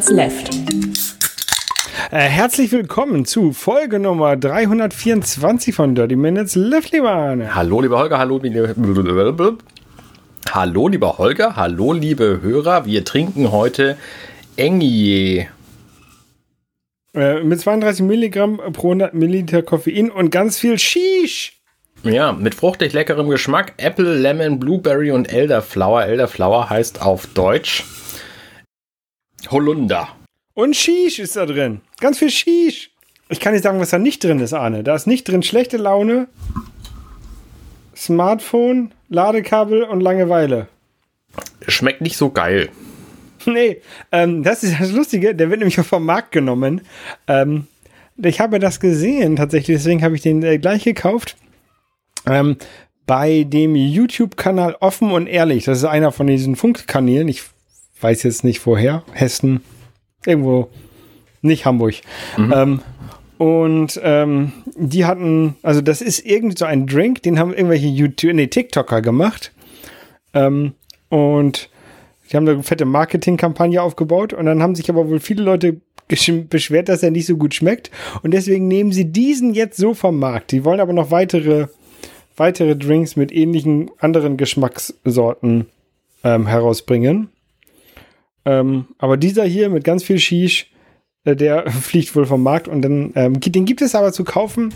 [0.00, 0.50] Minutes Left.
[2.10, 7.54] Äh, herzlich willkommen zu Folge Nummer 324 von Dirty Minutes Left, lieber Arne.
[7.54, 8.74] Hallo, lieber Holger, hallo, liebe,
[10.54, 12.86] hallo, lieber Holger, hallo, liebe Hörer.
[12.86, 13.98] Wir trinken heute
[14.56, 15.48] Engie.
[17.14, 21.60] Äh, mit 32 Milligramm pro 100 Milliliter Koffein und ganz viel Shish.
[22.04, 23.74] Ja, mit fruchtig leckerem Geschmack.
[23.76, 26.06] Apple, Lemon, Blueberry und Elderflower.
[26.06, 27.84] Elderflower heißt auf Deutsch
[29.50, 30.08] Holunder.
[30.54, 31.80] Und Shish ist da drin.
[32.00, 32.90] Ganz viel Shish.
[33.28, 34.82] Ich kann nicht sagen, was da nicht drin ist, Arne.
[34.82, 36.26] Da ist nicht drin schlechte Laune,
[37.96, 40.68] Smartphone, Ladekabel und Langeweile.
[41.68, 42.70] Schmeckt nicht so geil.
[43.46, 43.80] Nee,
[44.12, 45.34] ähm, das ist das Lustige.
[45.34, 46.82] Der wird nämlich vom Markt genommen.
[47.26, 47.66] Ähm,
[48.16, 51.36] ich habe das gesehen tatsächlich, deswegen habe ich den äh, gleich gekauft.
[52.26, 52.56] Ähm,
[53.06, 55.64] bei dem YouTube-Kanal Offen und Ehrlich.
[55.64, 57.28] Das ist einer von diesen Funkkanälen.
[57.28, 57.42] Ich
[58.02, 59.02] weiß jetzt nicht woher.
[59.12, 59.60] Hessen.
[60.24, 60.68] Irgendwo.
[61.42, 61.94] Nicht Hamburg.
[62.36, 62.52] Mhm.
[62.54, 62.80] Ähm,
[63.38, 68.34] und ähm, die hatten, also das ist irgend so ein Drink, den haben irgendwelche YouTube,
[68.34, 69.52] nee, TikToker gemacht.
[70.34, 70.74] Ähm,
[71.08, 71.70] und
[72.30, 76.88] die haben eine fette Marketingkampagne aufgebaut und dann haben sich aber wohl viele Leute beschwert,
[76.88, 77.90] dass er nicht so gut schmeckt.
[78.22, 80.52] Und deswegen nehmen sie diesen jetzt so vom Markt.
[80.52, 81.68] Die wollen aber noch weitere,
[82.36, 85.66] weitere Drinks mit ähnlichen anderen Geschmackssorten
[86.24, 87.30] ähm, herausbringen.
[88.44, 90.70] Ähm, aber dieser hier mit ganz viel Shish,
[91.24, 94.72] äh, der fliegt wohl vom Markt und dann, ähm, den gibt es aber zu kaufen.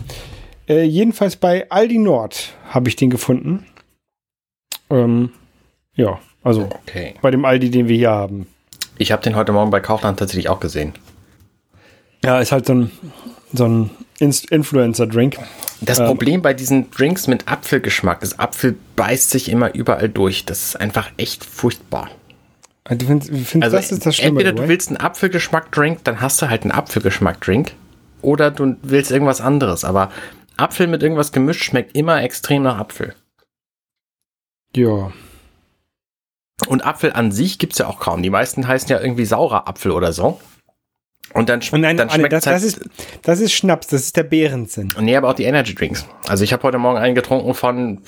[0.67, 3.65] Äh, jedenfalls bei Aldi Nord habe ich den gefunden.
[4.89, 5.29] Ähm,
[5.95, 7.15] ja, also Okay.
[7.21, 8.47] bei dem Aldi, den wir hier haben.
[8.97, 10.93] Ich habe den heute Morgen bei Kaufland tatsächlich auch gesehen.
[12.23, 12.91] Ja, ist halt so ein,
[13.53, 15.37] so ein Influencer-Drink.
[15.81, 16.05] Das Ähm.
[16.07, 20.45] Problem bei diesen Drinks mit Apfelgeschmack ist, Apfel beißt sich immer überall durch.
[20.45, 22.09] Das ist einfach echt furchtbar.
[22.87, 26.21] Du findest, du findest Also das ist das Schlimme, entweder du willst einen Apfelgeschmack-Drink, dann
[26.21, 27.73] hast du halt einen Apfelgeschmack-Drink.
[28.21, 29.83] Oder du willst irgendwas anderes.
[29.83, 30.11] Aber
[30.57, 33.15] Apfel mit irgendwas gemischt schmeckt immer extrem nach Apfel.
[34.75, 35.11] Ja.
[36.67, 38.21] Und Apfel an sich gibt's ja auch kaum.
[38.21, 40.39] Die meisten heißen ja irgendwie saurer Apfel oder so.
[41.33, 42.89] Und dann, schm Und nein, dann schmeckt das, halt, das, ist,
[43.23, 44.93] das ist Schnaps, das ist der Bärensinn.
[44.99, 46.05] Nee, aber auch die Energy Drinks.
[46.27, 48.01] Also ich habe heute Morgen einen getrunken von,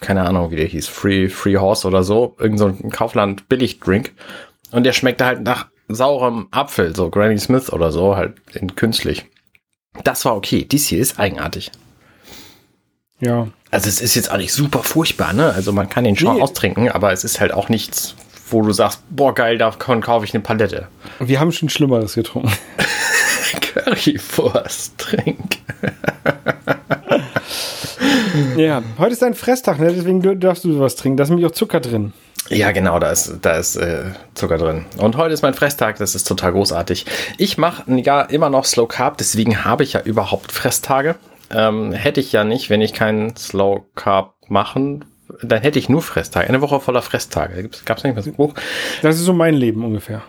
[0.00, 4.12] keine Ahnung, wie der hieß, Free, Free Horse oder so, irgend so ein Kaufland Billig-Drink.
[4.70, 9.24] Und der schmeckte halt nach saurem Apfel, so Granny Smith oder so, halt in künstlich.
[10.04, 10.64] Das war okay.
[10.64, 11.70] Dies hier ist eigenartig.
[13.20, 13.48] Ja.
[13.70, 15.52] Also es ist jetzt auch nicht super furchtbar, ne?
[15.54, 16.42] Also man kann den schon Nee.
[16.42, 18.14] austrinken, aber es ist halt auch nichts,
[18.50, 20.88] wo du sagst, boah geil, davon kaufe ich eine Palette.
[21.18, 22.52] Wir haben schon Schlimmeres getrunken.
[23.74, 25.58] Currywurst-Trink.
[28.56, 28.82] ja.
[28.98, 29.92] Heute ist dein Fresstag, ne?
[29.94, 31.16] deswegen darfst du sowas trinken.
[31.16, 32.12] Da ist nämlich auch Zucker drin.
[32.50, 34.04] Ja, genau, da ist, da ist äh,
[34.34, 34.86] Zucker drin.
[34.96, 37.04] Und heute ist mein Fresstag, das ist total großartig.
[37.36, 41.16] Ich mache ja immer noch Slow Carb, deswegen habe ich ja überhaupt Fresstage.
[41.50, 45.04] Ähm, hätte ich ja nicht, wenn ich keinen Slow Carb machen,
[45.42, 46.48] dann hätte ich nur Fresstage.
[46.48, 47.68] Eine Woche voller Fresstage.
[47.84, 48.54] Gab es nicht was im Buch?
[49.02, 50.22] Das ist so mein Leben ungefähr.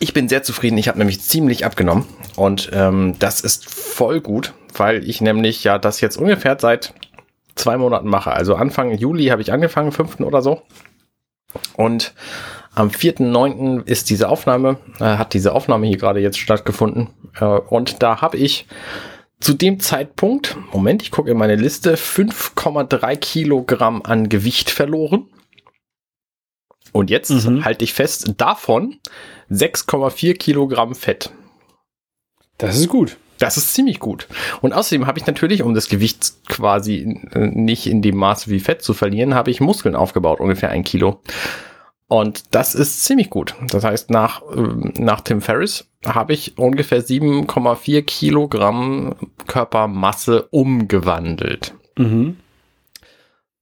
[0.00, 0.78] Ich bin sehr zufrieden.
[0.78, 2.04] Ich habe nämlich ziemlich abgenommen.
[2.36, 6.94] Und ähm, das ist voll gut, weil ich nämlich ja das jetzt ungefähr seit
[7.60, 8.32] zwei Monaten mache.
[8.32, 10.20] Also Anfang Juli habe ich angefangen, 5.
[10.20, 10.62] oder so.
[11.74, 12.14] Und
[12.74, 13.84] am 4.9.
[13.86, 17.08] ist diese Aufnahme, äh, hat diese Aufnahme hier gerade jetzt stattgefunden.
[17.40, 18.66] Äh, und da habe ich
[19.40, 25.28] zu dem Zeitpunkt, Moment, ich gucke in meine Liste, 5,3 Kilogramm an Gewicht verloren.
[26.92, 27.64] Und jetzt Mhm.
[27.64, 28.98] halte ich fest, davon
[29.48, 31.30] 6,4 Kilogramm Fett.
[32.58, 33.16] Das ist gut.
[33.40, 34.28] Das ist ziemlich gut.
[34.60, 38.60] Und außerdem habe ich natürlich, um das Gewicht quasi äh, nicht in dem Maße wie
[38.60, 41.22] Fett zu verlieren, habe ich Muskeln aufgebaut, ungefähr ein Kilo.
[42.06, 43.54] Und das ist ziemlich gut.
[43.68, 49.14] Das heißt, nach, ähm, nach Tim Ferriss habe ich ungefähr 7,4 Kilogramm
[49.46, 51.72] Körpermasse umgewandelt.
[51.96, 52.36] Mhm.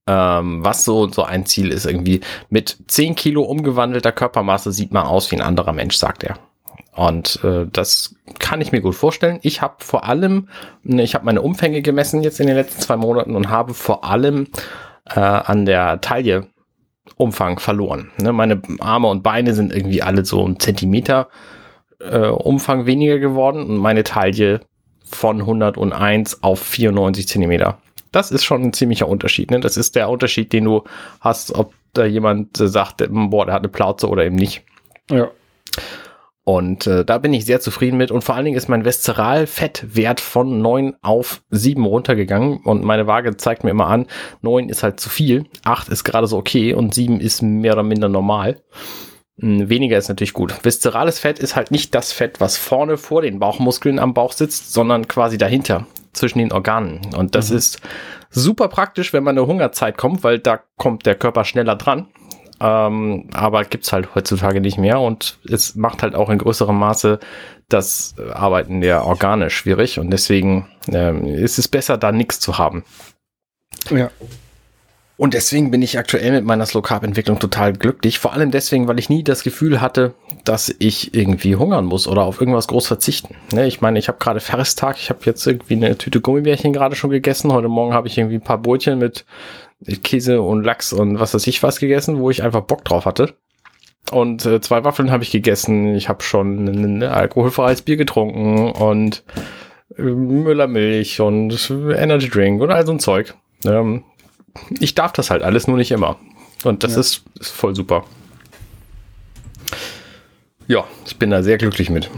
[0.09, 2.21] Ähm, was so, so ein Ziel ist irgendwie.
[2.51, 6.39] Mit 10 Kilo umgewandelter Körpermasse sieht man aus wie ein anderer Mensch, sagt er.
[6.99, 9.39] Und äh, das kann ich mir gut vorstellen.
[9.43, 10.49] Ich habe vor allem,
[10.83, 14.03] ne, ich habe meine Umfänge gemessen jetzt in den letzten zwei Monaten und habe vor
[14.03, 14.49] allem
[15.09, 16.49] äh, an der Taille
[17.17, 18.11] Umfang verloren.
[18.17, 21.29] Ne, meine Arme und Beine sind irgendwie alle so ein Zentimeter
[22.01, 24.63] äh, Umfang weniger geworden und meine Taille
[25.05, 27.79] von 101 auf 94 Zentimeter.
[28.11, 29.53] Das ist schon ein ziemlicher Unterschied.
[29.53, 29.61] Ne?
[29.61, 30.83] Das ist der Unterschied, den du
[31.21, 34.65] hast, ob da jemand äh, sagt, boah, der hat eine Plauze oder eben nicht.
[35.09, 35.31] Ja.
[36.49, 38.11] Und äh, da bin ich sehr zufrieden mit.
[38.11, 42.61] Und vor allen Dingen ist mein Viszeralfettwert von 9 auf 7 runtergegangen.
[42.65, 44.07] Und meine Waage zeigt mir immer an,
[44.41, 47.83] 9 ist halt zu viel, 8 ist gerade so okay und 7 ist mehr oder
[47.83, 48.63] minder normal.
[49.39, 50.65] Hm, weniger ist natürlich gut.
[50.65, 54.73] Viszerales Fett ist halt nicht das Fett, was vorne vor den Bauchmuskeln am Bauch sitzt,
[54.73, 57.15] sondern quasi dahinter, zwischen den Organen.
[57.15, 57.59] Und das mhm.
[57.59, 57.83] ist
[58.31, 62.09] super praktisch, wenn man eine Hungerzeit kommt, weil da kommt der Körper schneller dran.
[62.61, 67.21] Ähm, aber gibt's halt heutzutage nicht mehr und es macht halt auch in größerem Maße
[67.69, 72.85] das Arbeiten der Organe schwierig und deswegen ähm, ist es besser, da nichts zu haben.
[73.91, 74.11] Ja.
[75.19, 78.21] Und deswegen bin ich aktuell mit meiner Slow Carb Entwicklung total glücklich.
[78.21, 80.15] Vor allem deswegen, weil ich nie das Gefühl hatte,
[80.45, 83.35] dass ich irgendwie hungern muss oder auf irgendwas groß verzichten.
[83.53, 84.97] Ne, ich meine, ich habe gerade Ferristag.
[84.97, 87.53] Ich habe jetzt irgendwie eine Tüte Gummibärchen gerade schon gegessen.
[87.53, 89.25] Heute Morgen habe ich irgendwie ein paar Brötchen mit
[90.03, 93.35] Käse und Lachs und was weiß ich was gegessen, wo ich einfach Bock drauf hatte.
[94.11, 95.95] Und äh, zwei Waffeln habe ich gegessen.
[95.95, 99.23] Ich habe schon ein alkoholfreies Bier getrunken und
[99.97, 103.35] äh, Müllermilch und Energy Drink und all so ein Zeug.
[103.65, 104.05] Ähm,
[104.81, 106.19] ich darf das halt alles, nur nicht immer.
[106.65, 107.01] Und das ja.
[107.01, 108.05] ist, ist voll super.
[110.67, 112.11] Ja, ich bin da sehr glücklich mit.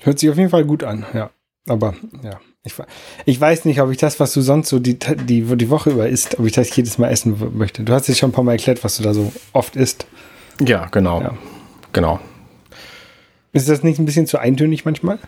[0.00, 1.30] Hört sich auf jeden Fall gut an, ja.
[1.66, 2.74] Aber ja, ich,
[3.26, 6.08] ich weiß nicht, ob ich das, was du sonst so die, die, die Woche über
[6.08, 7.82] isst, ob ich das jedes Mal essen möchte.
[7.82, 10.06] Du hast es schon ein paar Mal erklärt, was du da so oft isst.
[10.60, 11.20] Ja, genau.
[11.20, 11.34] Ja.
[11.92, 12.20] Genau.
[13.52, 15.18] Ist das nicht ein bisschen zu eintönig manchmal?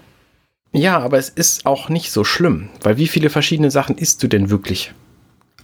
[0.72, 4.28] Ja, aber es ist auch nicht so schlimm, weil wie viele verschiedene Sachen isst du
[4.28, 4.92] denn wirklich?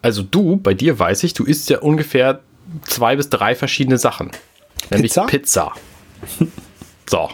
[0.02, 2.40] Also du, bei dir weiß ich, du isst ja ungefähr
[2.82, 4.30] zwei bis drei verschiedene Sachen.
[4.90, 5.26] Nämlich Pizza.
[5.26, 5.72] Pizza.
[7.08, 7.30] so.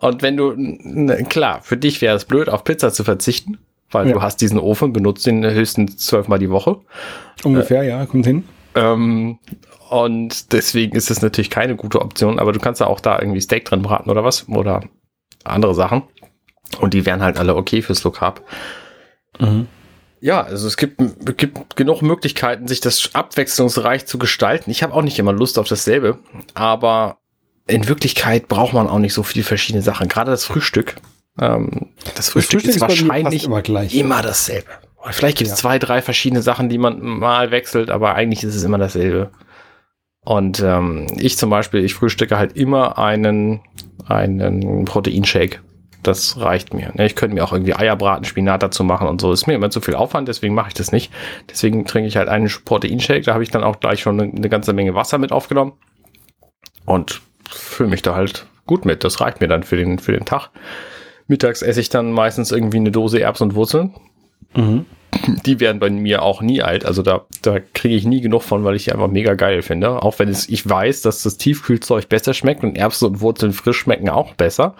[0.00, 3.58] Und wenn du, klar, für dich wäre es blöd, auf Pizza zu verzichten,
[3.90, 4.14] weil ja.
[4.14, 6.80] du hast diesen Ofen, benutzt den höchstens zwölfmal die Woche.
[7.44, 8.44] Ungefähr, äh, ja, kommt hin.
[8.74, 9.38] Ähm,
[9.90, 13.40] und deswegen ist es natürlich keine gute Option, aber du kannst ja auch da irgendwie
[13.40, 14.82] Steak drin braten oder was oder
[15.44, 16.02] andere Sachen.
[16.80, 18.42] Und die wären halt alle okay fürs Low Carb.
[19.38, 19.66] Mhm.
[20.20, 20.98] Ja, also es gibt,
[21.36, 24.70] gibt genug Möglichkeiten, sich das abwechslungsreich zu gestalten.
[24.70, 26.20] Ich habe auch nicht immer Lust auf dasselbe,
[26.54, 27.18] aber
[27.66, 30.08] in Wirklichkeit braucht man auch nicht so viele verschiedene Sachen.
[30.08, 30.96] Gerade das Frühstück.
[31.40, 33.94] Ähm, das Frühstück, das Frühstück ist, wahrscheinlich immer, gleich.
[33.94, 34.68] immer dasselbe.
[35.02, 35.60] Oder vielleicht gibt es ja.
[35.60, 39.30] zwei, drei verschiedene Sachen, die man mal wechselt, aber eigentlich ist es immer dasselbe.
[40.24, 43.60] Und ähm, ich zum Beispiel, ich frühstücke halt immer einen,
[44.06, 45.60] einen Proteinshake.
[46.04, 46.92] Das reicht mir.
[46.94, 47.06] Ne?
[47.06, 49.32] Ich könnte mir auch irgendwie Eierbraten, Spinat dazu machen und so.
[49.32, 51.12] Ist mir immer zu viel Aufwand, deswegen mache ich das nicht.
[51.50, 53.22] Deswegen trinke ich halt einen Proteinshake.
[53.22, 55.72] Da habe ich dann auch gleich schon eine, eine ganze Menge Wasser mit aufgenommen.
[56.84, 57.20] Und
[57.52, 59.04] fühle mich da halt gut mit.
[59.04, 60.50] Das reicht mir dann für den, für den Tag.
[61.26, 63.94] Mittags esse ich dann meistens irgendwie eine Dose Erbsen und Wurzeln.
[64.54, 64.86] Mhm
[65.44, 66.84] die werden bei mir auch nie alt.
[66.84, 70.02] Also da, da kriege ich nie genug von, weil ich die einfach mega geil finde.
[70.02, 73.78] Auch wenn es, ich weiß, dass das Tiefkühlzeug besser schmeckt und Erbsen und Wurzeln frisch
[73.78, 74.74] schmecken auch besser.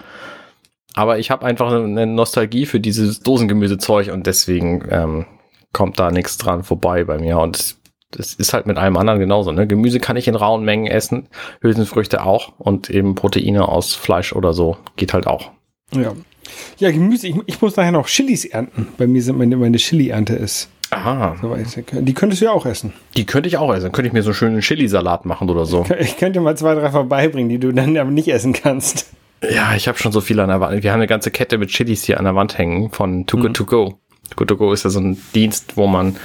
[0.94, 5.26] Aber ich habe einfach eine Nostalgie für dieses Dosengemüsezeug und deswegen ähm,
[5.72, 7.38] kommt da nichts dran vorbei bei mir.
[7.38, 7.76] Und
[8.12, 9.52] das ist halt mit allem anderen genauso.
[9.52, 9.66] Ne?
[9.66, 11.28] Gemüse kann ich in rauen Mengen essen,
[11.60, 15.50] Hülsenfrüchte auch und eben Proteine aus Fleisch oder so geht halt auch.
[15.94, 16.12] Ja,
[16.78, 17.28] ja, Gemüse.
[17.28, 18.88] Ich, ich, muss nachher noch Chilis ernten.
[18.98, 20.68] Bei mir sind meine, meine Chili-Ernte ist.
[20.90, 21.36] Aha.
[21.92, 22.92] Die könntest du ja auch essen.
[23.16, 23.84] Die könnte ich auch essen.
[23.84, 25.86] Dann könnte ich mir so einen schönen Chili-Salat machen oder so.
[25.98, 29.06] Ich könnte mal zwei, drei vorbeibringen, die du dann aber nicht essen kannst.
[29.42, 30.82] Ja, ich habe schon so viele an der Wand.
[30.82, 33.50] Wir haben eine ganze Kette mit Chilis hier an der Wand hängen von Too Good
[33.50, 33.54] mhm.
[33.54, 33.88] To Go.
[34.30, 36.16] Too Good To Go ist ja so ein Dienst, wo man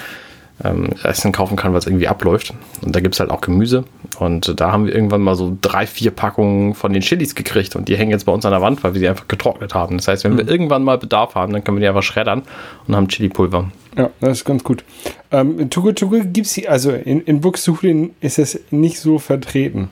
[0.63, 2.53] ähm, Essen kaufen kann, was irgendwie abläuft.
[2.81, 3.83] Und da gibt's halt auch Gemüse.
[4.19, 7.87] Und da haben wir irgendwann mal so drei, vier Packungen von den Chilis gekriegt und
[7.87, 9.97] die hängen jetzt bei uns an der Wand, weil wir die einfach getrocknet haben.
[9.97, 10.37] Das heißt, wenn mhm.
[10.37, 12.43] wir irgendwann mal Bedarf haben, dann können wir die einfach schreddern
[12.87, 13.71] und haben Chili-Pulver.
[13.97, 14.83] Ja, das ist ganz gut.
[15.31, 19.89] Ähm, Tugu Tugu gibt's hier, also in, in Buxtehude ist es nicht so vertreten.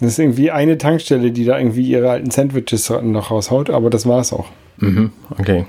[0.00, 4.06] Das ist irgendwie eine Tankstelle, die da irgendwie ihre alten Sandwiches noch raushaut, aber das
[4.06, 4.46] war's auch.
[4.78, 5.64] Mhm, okay.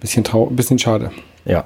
[0.00, 1.10] Bisschen trau bisschen schade.
[1.44, 1.64] Ja.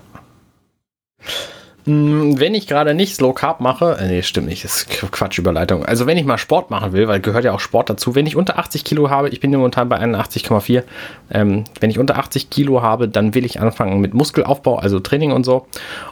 [1.85, 5.85] Hm, wenn ich gerade nicht Slow Carb mache, äh, nee, stimmt nicht, das ist Quatschüberleitung.
[5.85, 8.37] Also wenn ich mal Sport machen will, weil gehört ja auch Sport dazu, wenn ich
[8.37, 10.85] unter 80 Kilo habe, ich bin momentan bei 81,4,
[11.33, 15.33] ähm, wenn ich unter 80 Kilo habe, dann will ich anfangen mit Muskelaufbau, also Training
[15.33, 15.67] und so.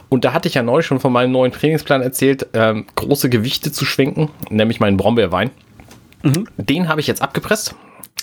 [0.09, 3.71] Und da hatte ich ja neulich schon von meinem neuen Trainingsplan erzählt, ähm, große Gewichte
[3.71, 5.51] zu schwenken, nämlich meinen Brombeerwein.
[6.23, 6.47] Mhm.
[6.57, 7.75] Den habe ich jetzt abgepresst.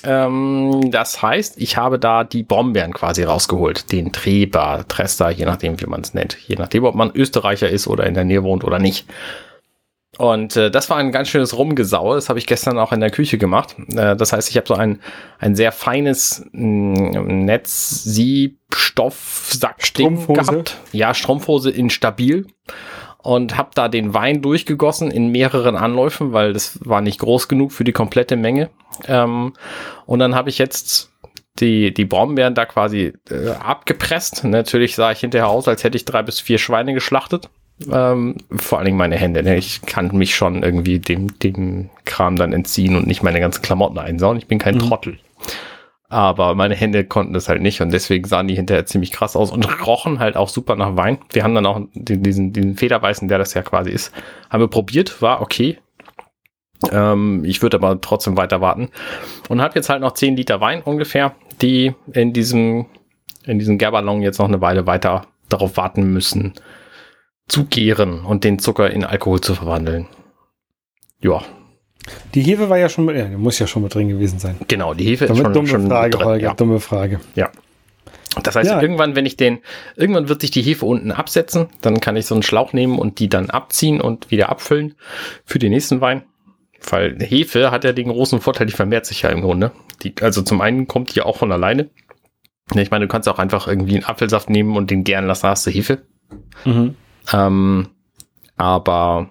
[0.04, 3.92] Ähm, das heißt, ich habe da die Brombeeren quasi rausgeholt.
[3.92, 6.36] Den Treber, Trester, je nachdem, wie man es nennt.
[6.46, 9.06] Je nachdem, ob man Österreicher ist oder in der Nähe wohnt oder nicht.
[10.16, 12.16] Und äh, das war ein ganz schönes Rumgesaue.
[12.16, 13.76] Das habe ich gestern auch in der Küche gemacht.
[13.94, 14.98] Äh, das heißt, ich habe so ein,
[15.38, 20.78] ein sehr feines mm, Netz-Siebstoff-Sackding gehabt.
[20.92, 22.46] Ja, Strumpfhose in stabil
[23.28, 27.72] und habe da den Wein durchgegossen in mehreren Anläufen, weil das war nicht groß genug
[27.72, 28.70] für die komplette Menge.
[29.06, 29.52] Ähm,
[30.06, 31.12] und dann habe ich jetzt
[31.60, 34.44] die, die Brombeeren da quasi äh, abgepresst.
[34.44, 37.50] Natürlich sah ich hinterher aus, als hätte ich drei bis vier Schweine geschlachtet.
[37.92, 39.42] Ähm, vor allen Dingen meine Hände.
[39.42, 39.58] Ne?
[39.58, 43.98] Ich kann mich schon irgendwie dem, dem Kram dann entziehen und nicht meine ganzen Klamotten
[43.98, 44.38] einsauen.
[44.38, 44.88] Ich bin kein mhm.
[44.88, 45.18] Trottel.
[46.10, 49.50] Aber meine Hände konnten das halt nicht und deswegen sahen die hinterher ziemlich krass aus
[49.50, 51.18] und rochen halt auch super nach Wein.
[51.32, 54.12] Wir haben dann auch diesen, diesen Federweißen, der das ja quasi ist,
[54.48, 55.78] haben wir probiert, war okay.
[56.90, 58.88] Ähm, ich würde aber trotzdem weiter warten
[59.48, 62.86] und habe jetzt halt noch 10 Liter Wein ungefähr, die in diesem,
[63.44, 66.54] in diesem Gerballon jetzt noch eine Weile weiter darauf warten müssen,
[67.48, 70.06] zu gären und den Zucker in Alkohol zu verwandeln.
[71.20, 71.42] Ja,
[72.34, 74.56] die Hefe war ja schon, ja, muss ja schon mit drin gewesen sein.
[74.68, 76.24] Genau, die Hefe Damit ist schon, dumme schon Frage, drin.
[76.26, 76.54] Holger, Ja.
[76.54, 77.20] dumme Frage.
[77.34, 77.50] ja.
[78.42, 78.80] Das heißt, Ja.
[78.80, 79.58] irgendwann, wenn ich den,
[79.96, 83.18] irgendwann wird sich die Hefe unten absetzen, dann kann ich so einen Schlauch nehmen und
[83.18, 84.94] die dann abziehen und wieder abfüllen
[85.44, 86.22] für den nächsten Wein.
[86.88, 89.72] Weil Hefe hat ja den großen Vorteil, die vermehrt sich ja im Grunde.
[90.04, 91.90] Die, also zum einen kommt die auch von alleine.
[92.74, 95.66] Ich meine, du kannst auch einfach irgendwie einen Apfelsaft nehmen und den gären lassen, hast
[95.66, 96.02] du Hefe.
[96.64, 96.94] Mhm.
[97.32, 97.88] Ähm,
[98.56, 99.28] aber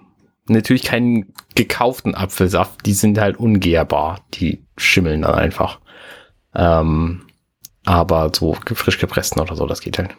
[0.48, 4.22] natürlich keinen gekauften Apfelsaft, die sind halt ungärbar.
[4.36, 5.80] Die schimmeln dann einfach.
[6.56, 7.24] Ähm,
[7.84, 10.12] aber so frisch gepressten oder so, das geht halt.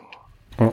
[0.59, 0.73] Ja.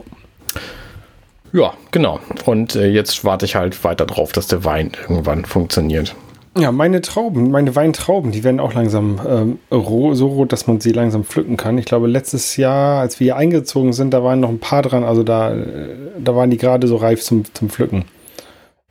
[1.52, 2.20] Ja, genau.
[2.44, 6.14] Und äh, jetzt warte ich halt weiter drauf, dass der Wein irgendwann funktioniert.
[6.58, 10.80] Ja, meine Trauben, meine Weintrauben, die werden auch langsam ähm, roh, so rot, dass man
[10.80, 11.78] sie langsam pflücken kann.
[11.78, 15.04] Ich glaube, letztes Jahr, als wir hier eingezogen sind, da waren noch ein paar dran,
[15.04, 18.06] also da, äh, da waren die gerade so reif zum, zum Pflücken.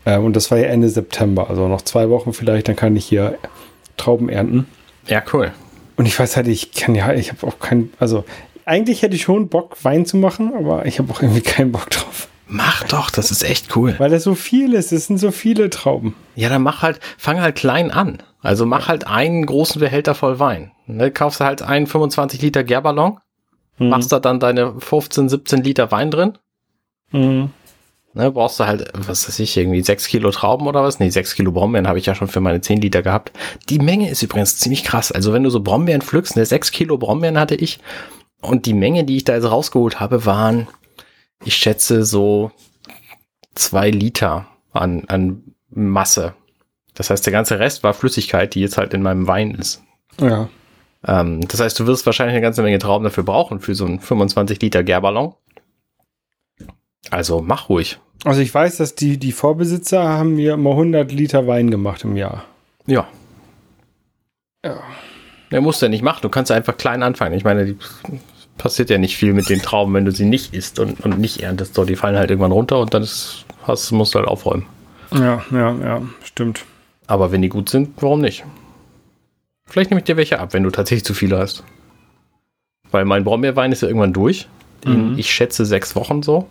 [0.05, 3.05] Ähm, und das war ja Ende September, also noch zwei Wochen vielleicht, dann kann ich
[3.05, 3.37] hier
[3.97, 4.67] Trauben ernten.
[5.07, 5.51] Ja, cool.
[5.95, 8.25] Und ich weiß halt, ich kann ja, ich habe auch keinen, also
[8.65, 11.89] eigentlich hätte ich schon Bock, Wein zu machen, aber ich habe auch irgendwie keinen Bock
[11.89, 12.27] drauf.
[12.47, 13.95] Mach doch, das ist echt cool.
[13.97, 16.13] Weil das so viel ist, es sind so viele Trauben.
[16.35, 18.21] Ja, dann mach halt, fang halt klein an.
[18.41, 20.71] Also mach halt einen großen Behälter voll Wein.
[20.85, 23.19] Ne, kaufst du halt einen 25 Liter Gärballon,
[23.77, 23.89] Mhm.
[23.89, 26.37] machst da dann deine 15, 17 Liter Wein drin.
[27.11, 27.49] Mhm.
[28.15, 30.99] Ne, brauchst du halt, was weiß ich, irgendwie 6 Kilo Trauben oder was?
[30.99, 33.33] Nee, 6 Kilo Brombeeren habe ich ja schon für meine 10 Liter gehabt.
[33.67, 35.11] Die Menge ist übrigens ziemlich krass.
[35.11, 37.79] Also wenn du so Brombeeren pflückst, ne, 6 Kilo Brombeeren hatte ich.
[38.41, 40.69] Und die Menge, die ich da jetzt rausgeholt habe, waren,
[41.43, 42.51] ich schätze, so
[43.53, 46.35] zwei Liter an, an Masse.
[46.93, 49.83] Das heißt, der ganze Rest war Flüssigkeit, die jetzt halt in meinem Wein ist.
[50.21, 50.47] Ja.
[51.05, 53.99] Ähm, das heißt, du wirst wahrscheinlich eine ganze Menge Trauben dafür brauchen, für so einen
[53.99, 55.33] 25 Liter Gärballon.
[57.11, 57.99] Also mach ruhig.
[58.25, 62.15] Also ich weiß, dass die, die Vorbesitzer haben mir immer 100 Liter Wein gemacht im
[62.15, 62.43] Jahr.
[62.87, 63.07] Ja.
[64.65, 64.79] Ja.
[65.51, 66.19] Der musst du ja nicht machen.
[66.23, 67.35] Du kannst einfach klein anfangen.
[67.35, 67.77] Ich meine, die
[68.57, 71.41] passiert ja nicht viel mit den Trauben, wenn du sie nicht isst und, und nicht
[71.43, 71.75] erntest.
[71.75, 74.65] So, die fallen halt irgendwann runter und dann ist, hast, musst du halt aufräumen.
[75.13, 76.65] Ja, ja, ja, stimmt.
[77.07, 78.43] Aber wenn die gut sind, warum nicht?
[79.67, 81.63] Vielleicht nehme ich dir welche ab, wenn du tatsächlich zu viele hast.
[82.91, 84.47] Weil mein Brombeerwein ist ja irgendwann durch.
[84.83, 85.17] In, Mhm.
[85.19, 86.47] Ich schätze sechs Wochen so.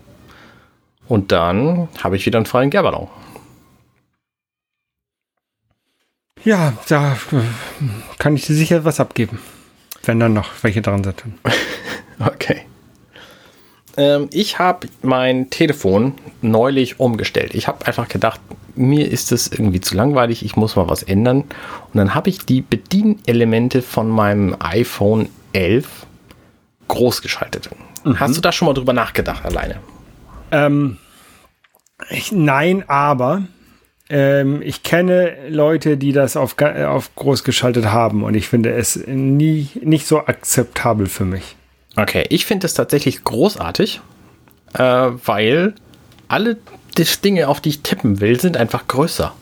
[1.08, 3.08] Und dann habe ich wieder einen freien Gärballon.
[6.44, 7.16] Ja, da äh,
[8.18, 9.38] kann ich dir sicher was abgeben.
[10.04, 11.22] Wenn dann noch welche dran sind.
[12.20, 12.60] Okay.
[13.96, 17.56] Ähm, ich habe mein Telefon neulich umgestellt.
[17.56, 18.40] Ich habe einfach gedacht,
[18.76, 21.40] mir ist es irgendwie zu langweilig, ich muss mal was ändern.
[21.40, 26.06] Und dann habe ich die Bedienelemente von meinem iPhone 11
[26.86, 27.68] groß geschaltet.
[28.16, 29.80] Hast du da schon mal drüber nachgedacht alleine?
[30.54, 30.98] Ähm,
[32.10, 33.42] ich, nein, aber
[34.08, 38.72] ähm, ich kenne Leute, die das auf, äh, auf groß geschaltet haben und ich finde
[38.72, 41.56] es nie nicht so akzeptabel für mich.
[41.96, 44.00] Okay, ich finde es tatsächlich großartig,
[44.74, 45.74] äh, weil
[46.28, 46.58] alle
[46.96, 49.32] die Dinge, auf die ich tippen will, sind einfach größer.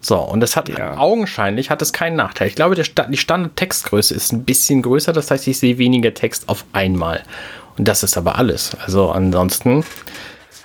[0.00, 0.98] So, und das hat Ja.
[0.98, 2.48] augenscheinlich hat es keinen Nachteil.
[2.48, 6.48] Ich glaube, Sta die Standard-Textgröße ist ein bisschen größer, das heißt, ich sehe weniger Text
[6.48, 7.22] auf einmal.
[7.78, 8.76] Und das ist aber alles.
[8.84, 9.84] Also ansonsten,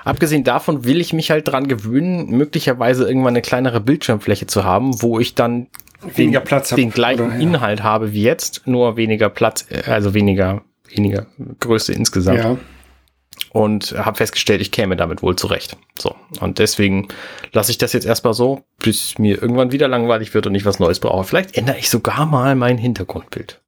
[0.03, 5.01] abgesehen davon will ich mich halt dran gewöhnen, möglicherweise irgendwann eine kleinere Bildschirmfläche zu haben,
[5.01, 5.68] wo ich dann
[6.15, 7.36] Weniger den, Platz hab, den gleichen oder?
[7.36, 7.39] Ja.
[7.41, 11.27] Inhalt habe wie jetzt, nur weniger Platz, äh, also weniger, weniger
[11.60, 12.58] Größe insgesamt Ja.
[13.51, 15.77] und habe festgestellt, ich käme damit wohl zurecht.
[16.00, 17.10] So, und deswegen
[17.53, 20.80] lasse ich das jetzt erstmal so, bis mir irgendwann wieder langweilig wird und ich was
[20.80, 21.24] Neues brauche.
[21.24, 23.61] Vielleicht ändere ich sogar mal mein Hintergrundbild.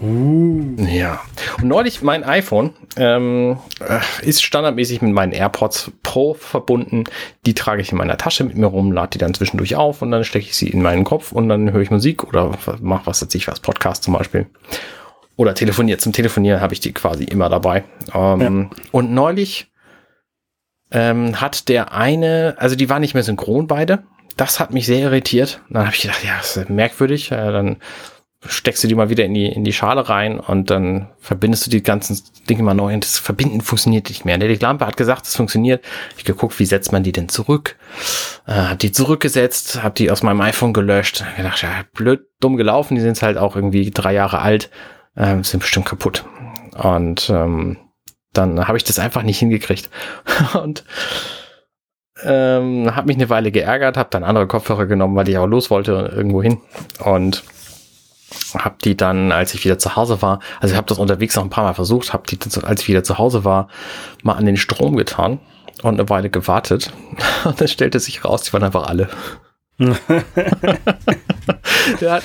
[0.00, 0.76] Uh.
[0.78, 1.20] Ja.
[1.58, 7.04] Und neulich mein iPhone ähm, äh, ist standardmäßig mit meinen AirPods Pro verbunden.
[7.46, 10.10] Die trage ich in meiner Tasche mit mir rum, lade die dann zwischendurch auf und
[10.10, 13.22] dann stecke ich sie in meinen Kopf und dann höre ich Musik oder mache was
[13.22, 14.46] weiß ich was, Podcast zum Beispiel.
[15.36, 16.00] Oder telefoniert.
[16.00, 17.84] Zum Telefonieren habe ich die quasi immer dabei.
[18.12, 19.70] Ähm, Und neulich
[20.90, 24.02] ähm, hat der eine, also die waren nicht mehr synchron beide.
[24.36, 25.60] Das hat mich sehr irritiert.
[25.70, 27.30] Dann habe ich gedacht, ja, das ist merkwürdig.
[27.30, 27.76] Äh, dann
[28.46, 31.70] steckst du die mal wieder in die, in die Schale rein und dann verbindest du
[31.70, 34.38] die ganzen Dinge mal neu und das Verbinden funktioniert nicht mehr.
[34.38, 35.84] Der Lampe hat gesagt, es funktioniert.
[36.16, 37.76] Ich geguckt, wie setzt man die denn zurück?
[38.46, 41.24] Äh, hab die zurückgesetzt, hab die aus meinem iPhone gelöscht.
[41.24, 44.70] Hab gedacht, ja, blöd, dumm gelaufen, die sind halt auch irgendwie drei Jahre alt,
[45.16, 46.24] äh, sind bestimmt kaputt.
[46.80, 47.76] Und ähm,
[48.32, 49.90] dann habe ich das einfach nicht hingekriegt.
[50.62, 50.84] und
[52.22, 55.70] ähm, habe mich eine Weile geärgert, habe dann andere Kopfhörer genommen, weil ich auch los
[55.70, 56.58] wollte irgendwo hin
[57.04, 57.42] und
[58.54, 61.44] habe die dann, als ich wieder zu Hause war, also ich habe das unterwegs noch
[61.44, 63.68] ein paar Mal versucht, habe die, als ich wieder zu Hause war,
[64.22, 65.40] mal an den Strom getan
[65.82, 66.92] und eine Weile gewartet
[67.44, 69.08] und dann stellte sich raus, die waren einfach alle.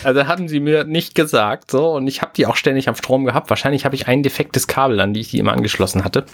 [0.04, 3.26] also hatten sie mir nicht gesagt, so und ich habe die auch ständig am Strom
[3.26, 3.52] gehabt.
[3.52, 6.26] Wahrscheinlich habe ich ein defektes Kabel, an die ich die immer angeschlossen hatte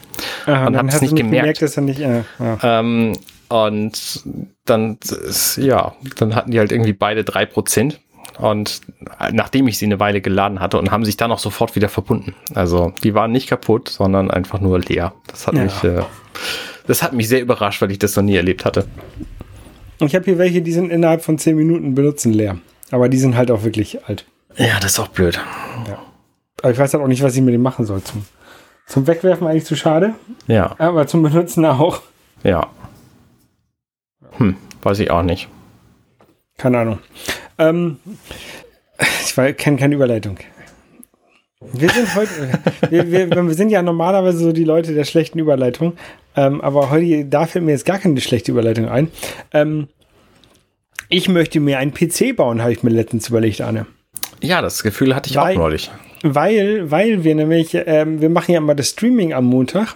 [0.45, 1.59] Aha, und habe es nicht, gemerkt.
[1.59, 2.57] gemerkt er nicht äh, ja.
[2.63, 3.17] ähm,
[3.49, 4.23] und
[4.63, 4.97] dann
[5.57, 7.99] ja, dann hatten die halt irgendwie beide drei Prozent
[8.39, 8.81] und
[9.31, 12.35] nachdem ich sie eine Weile geladen hatte und haben sich dann auch sofort wieder verbunden.
[12.55, 15.13] Also die waren nicht kaputt, sondern einfach nur leer.
[15.27, 15.63] Das hat ja.
[15.63, 16.03] mich, äh,
[16.87, 18.87] das hat mich sehr überrascht, weil ich das noch nie erlebt hatte.
[19.99, 22.57] Ich habe hier welche, die sind innerhalb von zehn Minuten benutzen leer.
[22.91, 24.25] Aber die sind halt auch wirklich alt.
[24.55, 25.39] Ja, das ist auch blöd.
[25.87, 25.99] Ja.
[26.61, 28.01] Aber ich weiß halt auch nicht, was ich mit dem machen soll.
[28.03, 28.25] Zum,
[28.87, 30.13] zum Wegwerfen eigentlich zu schade.
[30.47, 30.75] Ja.
[30.79, 32.01] Aber zum Benutzen auch.
[32.43, 32.67] Ja.
[34.37, 35.49] Hm, weiß ich auch nicht.
[36.57, 36.99] Keine Ahnung.
[37.59, 37.97] Ähm,
[38.99, 40.37] ich kenne keine Überleitung.
[41.73, 42.31] Wir sind heute,
[42.89, 45.93] wir, wir, wir, sind ja normalerweise so die Leute der schlechten Überleitung,
[46.35, 49.11] ähm, aber heute, da fällt mir jetzt gar keine schlechte Überleitung ein.
[49.53, 49.89] Ähm,
[51.09, 53.87] ich möchte mir einen PC bauen, habe ich mir letztens überlegt, Anne.
[54.41, 55.91] Ja, das Gefühl hatte ich weil, auch neulich.
[56.23, 59.95] Weil, weil wir nämlich, ähm, wir machen ja mal das Streaming am Montag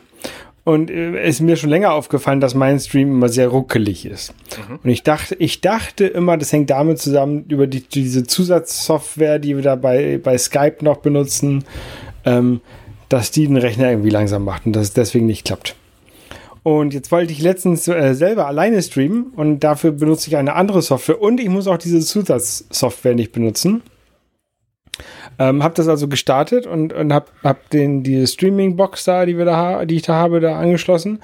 [0.63, 4.33] und äh, ist mir schon länger aufgefallen, dass mein Stream immer sehr ruckelig ist.
[4.69, 4.79] Mhm.
[4.83, 9.55] Und ich dachte, ich dachte immer, das hängt damit zusammen, über die, diese Zusatzsoftware, die
[9.55, 11.65] wir da bei, bei Skype noch benutzen,
[12.25, 12.61] ähm,
[13.09, 15.75] dass die den Rechner irgendwie langsam macht und dass es deswegen nicht klappt.
[16.63, 20.81] Und jetzt wollte ich letztens äh, selber alleine streamen und dafür benutze ich eine andere
[20.81, 23.83] Software und ich muss auch diese Zusatzsoftware nicht benutzen.
[25.39, 29.45] Ähm, habe das also gestartet und, und habe hab den die Streaming-Box da, die wir
[29.45, 31.19] da die ich da habe, da angeschlossen.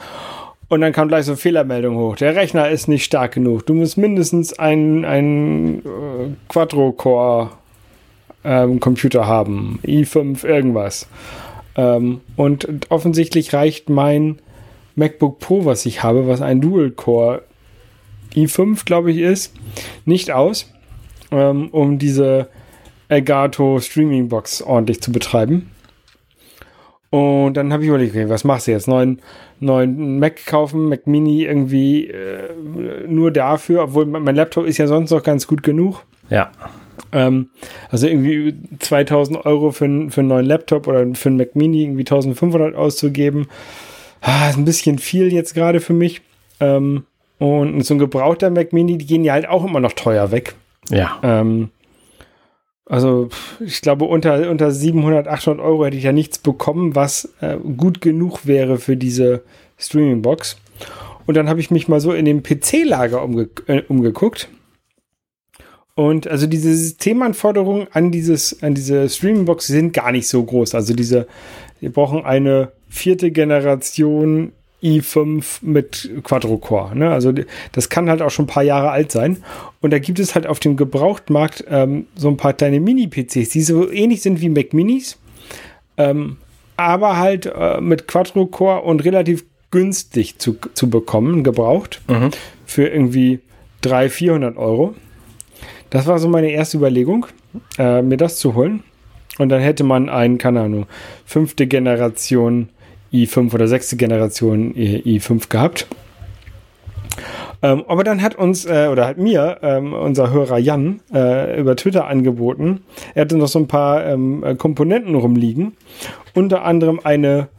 [0.67, 2.15] Und dann kam gleich so eine Fehlermeldung hoch.
[2.15, 3.65] Der Rechner ist nicht stark genug.
[3.65, 7.49] Du musst mindestens einen, einen äh, Quadro-Core
[8.43, 9.79] ähm, Computer haben.
[9.84, 11.08] i5 irgendwas.
[11.75, 14.39] Ähm, und offensichtlich reicht mein
[14.95, 17.41] MacBook Pro, was ich habe, was ein Dual-Core
[18.36, 19.55] i5, glaube ich, ist,
[20.05, 20.71] nicht aus,
[21.32, 22.47] ähm, um diese
[23.10, 25.69] Elgato Streaming Box ordentlich zu betreiben.
[27.10, 28.88] Und dann habe ich überlegt, okay, was machst du jetzt?
[28.88, 29.19] Neuen,
[29.60, 35.10] neuen Mac kaufen, Mac Mini irgendwie äh, nur dafür, obwohl mein Laptop ist ja sonst
[35.10, 36.04] noch ganz gut genug.
[36.30, 36.52] Ja.
[37.12, 37.50] Ähm,
[37.89, 42.02] also irgendwie 2000 Euro für, für einen neuen Laptop oder für einen Mac Mini irgendwie
[42.02, 43.48] 1500 auszugeben,
[44.22, 46.22] ah, ist ein bisschen viel jetzt gerade für mich.
[46.60, 47.06] Ähm,
[47.39, 50.54] und so ein gebrauchter Mac Mini, die gehen ja halt auch immer noch teuer weg.
[50.91, 51.17] Ja.
[51.24, 51.69] Ähm,
[52.89, 57.56] also ich glaube, unter, unter 700, 800 Euro hätte ich ja nichts bekommen, was äh,
[57.56, 59.43] gut genug wäre für diese
[59.78, 60.58] Streaming-Box.
[61.28, 64.49] Und dann habe ich mich mal so in dem PC-Lager umge äh, umgeguckt.
[65.93, 70.73] Und also diese Systemanforderungen an, dieses, an diese Streaming-Box sind gar nicht so groß.
[70.73, 71.28] Also diese,
[71.80, 76.96] wir brauchen eine vierte Generation i5 mit Quadro-Core.
[76.96, 77.12] Ne?
[77.12, 77.34] Also
[77.72, 79.44] das kann halt auch schon ein paar Jahre alt sein.
[79.82, 83.62] Und da gibt es halt auf dem Gebrauchtmarkt ähm, so ein paar kleine Mini-PCs, die
[83.62, 85.18] so ähnlich sind wie Mac Minis,
[85.98, 86.38] ähm,
[86.78, 92.32] aber halt äh, mit Quadro-Core und relativ günstig zu, zu bekommen, gebraucht, mhm.
[92.65, 93.39] für irgendwie
[93.82, 94.96] 300, 400 Euro.
[95.89, 97.26] Das war so meine erste Überlegung,
[97.78, 98.84] äh, mir das zu holen.
[99.38, 100.86] Und dann hätte man einen, keine Ahnung,
[101.26, 102.70] fünfte Generation
[103.13, 105.88] i5 oder sechste Generation i5 gehabt.
[107.62, 111.76] Ähm, aber dann hat uns, äh, oder hat mir, ähm, unser Hörer Jan äh, über
[111.76, 112.82] Twitter angeboten,
[113.15, 115.76] er hatte noch so ein paar ähm, Komponenten rumliegen.
[116.34, 117.50] Unter anderem eine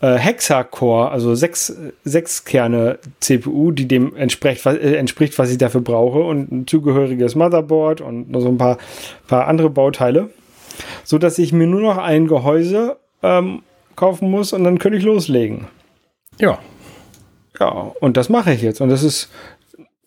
[0.00, 5.58] äh, Hexacore, also sechs, sechs Kerne CPU, die dem entspricht, was, äh, entspricht, was ich
[5.58, 8.78] dafür brauche und ein zugehöriges Motherboard und noch so ein paar,
[9.28, 10.30] paar andere Bauteile,
[11.04, 13.62] so dass ich mir nur noch ein Gehäuse ähm,
[13.98, 15.66] kaufen muss und dann könnte ich loslegen.
[16.38, 16.58] Ja.
[17.58, 18.80] Ja, und das mache ich jetzt.
[18.80, 19.28] Und das ist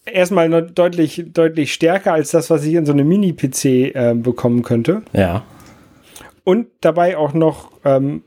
[0.06, 5.02] erstmal deutlich, deutlich stärker als das, was ich in so einem Mini-PC äh, bekommen könnte.
[5.12, 5.44] Ja.
[6.44, 8.24] Und dabei auch noch ähm,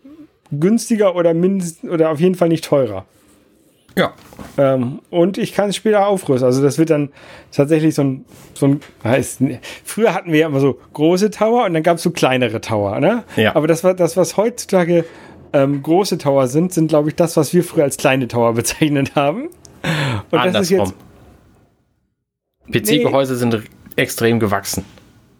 [0.52, 3.06] günstiger oder mindestens oder auf jeden Fall nicht teurer.
[3.96, 4.12] Ja.
[4.58, 6.46] Ähm, und ich kann es später aufrüsten.
[6.46, 7.10] Also das wird dann
[7.52, 8.24] tatsächlich so ein,
[8.54, 9.40] so ein heißt,
[9.84, 13.00] früher hatten wir ja immer so große Tower und dann gab es so kleinere Tower,
[13.00, 13.24] ne?
[13.36, 13.54] Ja.
[13.54, 15.04] Aber das war das, was heutzutage
[15.54, 19.14] ähm, große Tower sind, sind, glaube ich, das, was wir früher als kleine Tower bezeichnet
[19.14, 19.44] haben.
[19.44, 19.52] Und
[20.32, 20.94] das ist Andersrum.
[22.68, 22.88] jetzt.
[22.88, 23.62] PC-Gehäuse sind
[23.96, 24.84] extrem gewachsen.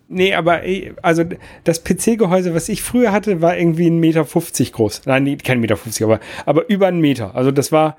[0.09, 1.25] Nee, aber eh, also
[1.65, 4.25] das PC-Gehäuse, was ich früher hatte, war irgendwie 1,50 Meter
[4.73, 5.03] groß.
[5.07, 7.35] Nein, nee, kein Meter, 50, aber, aber über einen Meter.
[7.35, 7.97] Also das war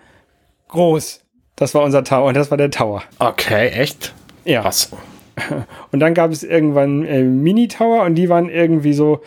[0.70, 1.22] groß.
[1.56, 3.04] Das war unser Tower und das war der Tower.
[3.20, 4.14] Okay, echt?
[4.44, 4.62] Ja.
[4.62, 4.92] Krass.
[5.92, 9.22] Und dann gab es irgendwann äh, Mini-Tower und die waren irgendwie so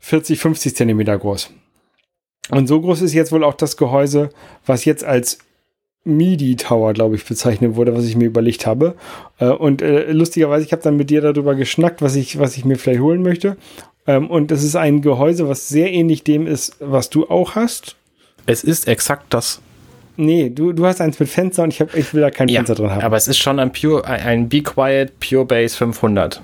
[0.00, 1.50] 40, 50 Zentimeter groß.
[2.50, 4.30] Und so groß ist jetzt wohl auch das Gehäuse,
[4.66, 5.38] was jetzt als
[6.04, 8.96] MIDI-Tower, glaube ich, bezeichnet wurde, was ich mir überlegt habe.
[9.38, 12.64] Äh, und äh, lustigerweise, ich habe dann mit dir darüber geschnackt, was ich, was ich
[12.64, 13.56] mir vielleicht holen möchte.
[14.06, 17.96] Ähm, und das ist ein Gehäuse, was sehr ähnlich dem ist, was du auch hast.
[18.46, 19.60] Es ist exakt das.
[20.16, 22.74] Nee, du, du hast eins mit Fenster und ich, hab, ich will da kein Fenster
[22.74, 23.00] drin haben.
[23.00, 26.42] aber es ist schon ein Pure, ein Be Quiet Pure Base 500.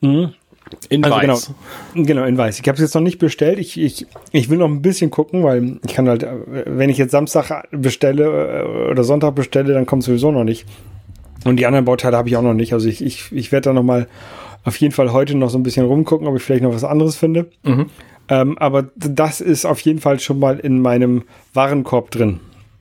[0.00, 0.34] Mhm.
[0.88, 1.54] In Also weiß.
[1.92, 2.58] genau, genau, in weiß.
[2.58, 3.58] Ich habe es jetzt noch nicht bestellt.
[3.58, 7.12] Ich, ich, ich will noch ein bisschen gucken, weil ich kann halt, wenn ich jetzt
[7.12, 10.66] Samstag bestelle äh, oder Sonntag bestelle, dann kommt sowieso noch nicht.
[11.44, 12.72] Und die anderen Bauteile habe ich auch noch nicht.
[12.72, 14.06] Also ich, ich, ich werde da noch mal
[14.64, 17.16] auf jeden Fall heute noch so ein bisschen rumgucken, ob ich vielleicht noch was anderes
[17.16, 17.50] finde.
[17.62, 17.86] Mhm.
[18.28, 22.40] Ähm, aber das ist auf jeden Fall schon mal in meinem Warenkorb drin.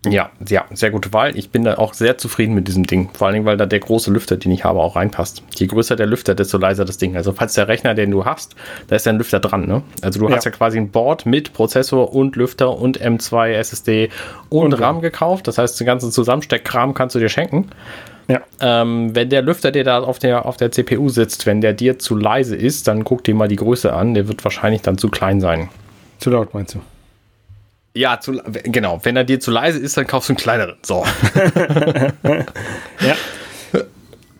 [0.09, 1.37] Ja, ja, sehr gute Wahl.
[1.37, 3.09] Ich bin da auch sehr zufrieden mit diesem Ding.
[3.13, 5.43] Vor allen Dingen, weil da der große Lüfter, den ich habe, auch reinpasst.
[5.55, 7.15] Je größer der Lüfter, desto leiser das Ding.
[7.15, 8.55] Also falls der Rechner, den du hast,
[8.87, 9.81] da ist ja ein Lüfter dran, ne?
[10.01, 10.35] Also du Ja.
[10.35, 14.09] hast ja quasi ein Board mit Prozessor und Lüfter und M2 SSD
[14.49, 15.47] und, Und RAM gekauft.
[15.47, 17.69] Das heißt, den ganzen Zusammensteckkram kannst du dir schenken.
[18.27, 18.41] Ja.
[18.61, 21.99] Ähm, wenn der Lüfter, der da auf der, auf der CPU sitzt, wenn der dir
[21.99, 24.13] zu leise ist, dann guck dir mal die Größe an.
[24.13, 25.69] Der wird wahrscheinlich dann zu klein sein.
[26.19, 26.79] Zu laut meinst du?
[27.95, 28.99] Ja, zu, genau.
[29.03, 30.75] Wenn er dir zu leise ist, dann kaufst du einen kleineren.
[30.81, 31.05] So.
[32.99, 33.15] Ja.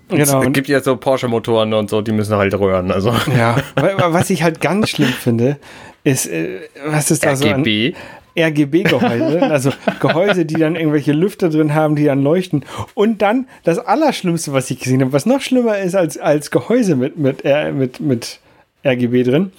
[0.09, 0.43] genau.
[0.43, 2.91] Es gibt ja so Porsche-Motoren und so, die müssen halt röhren.
[2.91, 3.57] Also ja.
[3.75, 5.57] Was ich halt ganz schlimm finde,
[6.03, 7.95] ist, äh, was ist da so an, RGB.
[8.37, 12.65] RGB-Gehäuse, also Gehäuse, die dann irgendwelche Lüfter drin haben, die dann leuchten.
[12.93, 16.95] Und dann das Allerschlimmste, was ich gesehen habe, was noch schlimmer ist als, als Gehäuse
[16.95, 18.39] mit, mit, mit, mit
[18.85, 19.51] RGB drin.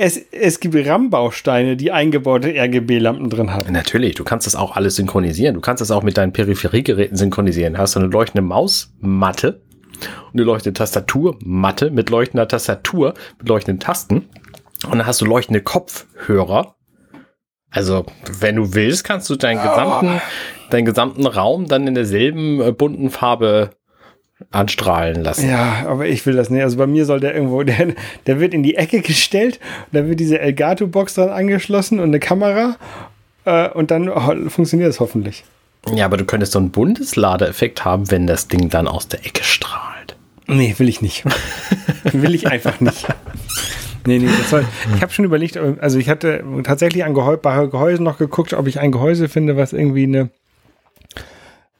[0.00, 3.72] Es, es gibt RAM-Bausteine, die eingebaute RGB-Lampen drin haben.
[3.72, 5.56] Natürlich, du kannst das auch alles synchronisieren.
[5.56, 7.76] Du kannst das auch mit deinen Peripheriegeräten synchronisieren.
[7.76, 9.60] Hast du eine leuchtende Mausmatte
[10.26, 14.28] und eine leuchtende Tastaturmatte mit leuchtender Tastatur, mit leuchtenden Tasten.
[14.84, 16.76] Und dann hast du leuchtende Kopfhörer.
[17.68, 18.06] Also,
[18.38, 20.20] wenn du willst, kannst du deinen gesamten,
[20.70, 23.70] deinen gesamten Raum dann in derselben äh, bunten Farbe
[24.50, 25.48] anstrahlen lassen.
[25.50, 26.62] Ja, aber ich will das nicht.
[26.62, 27.94] Also bei mir soll der irgendwo, der,
[28.26, 32.20] der wird in die Ecke gestellt und dann wird diese Elgato-Box dran angeschlossen und eine
[32.20, 32.76] Kamera
[33.44, 35.44] äh, und dann oh, funktioniert es hoffentlich.
[35.94, 39.44] Ja, aber du könntest so einen Bundesladeeffekt haben, wenn das Ding dann aus der Ecke
[39.44, 40.16] strahlt.
[40.46, 41.24] Nee, will ich nicht.
[42.04, 43.06] will ich einfach nicht.
[44.06, 47.66] Nee, nee, das soll, ich habe schon überlegt, also ich hatte tatsächlich an Gehäu bei
[47.66, 50.30] Gehäusen noch geguckt, ob ich ein Gehäuse finde, was irgendwie eine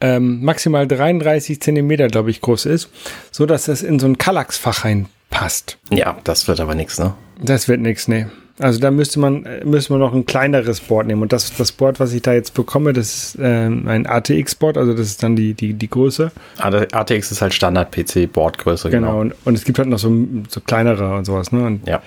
[0.00, 2.88] ähm, maximal 33 Zentimeter, glaube ich, groß ist,
[3.30, 5.78] so dass das in so ein Kallax-Fach reinpasst.
[5.90, 7.14] Ja, das wird aber nichts, ne?
[7.42, 8.26] Das wird nichts, nee.
[8.60, 11.22] Also da müsste man, äh, müsste man noch ein kleineres Board nehmen.
[11.22, 14.94] Und das, das Board, was ich da jetzt bekomme, das ist ähm, ein ATX-Board, also
[14.94, 16.32] das ist dann die, die, die Größe.
[16.58, 19.06] ATX ist halt Standard-PC-Bordgröße, Genau.
[19.08, 19.20] genau.
[19.20, 20.12] Und, und es gibt halt noch so,
[20.48, 21.64] so kleinere und sowas, ne?
[21.64, 22.02] Und, Ja.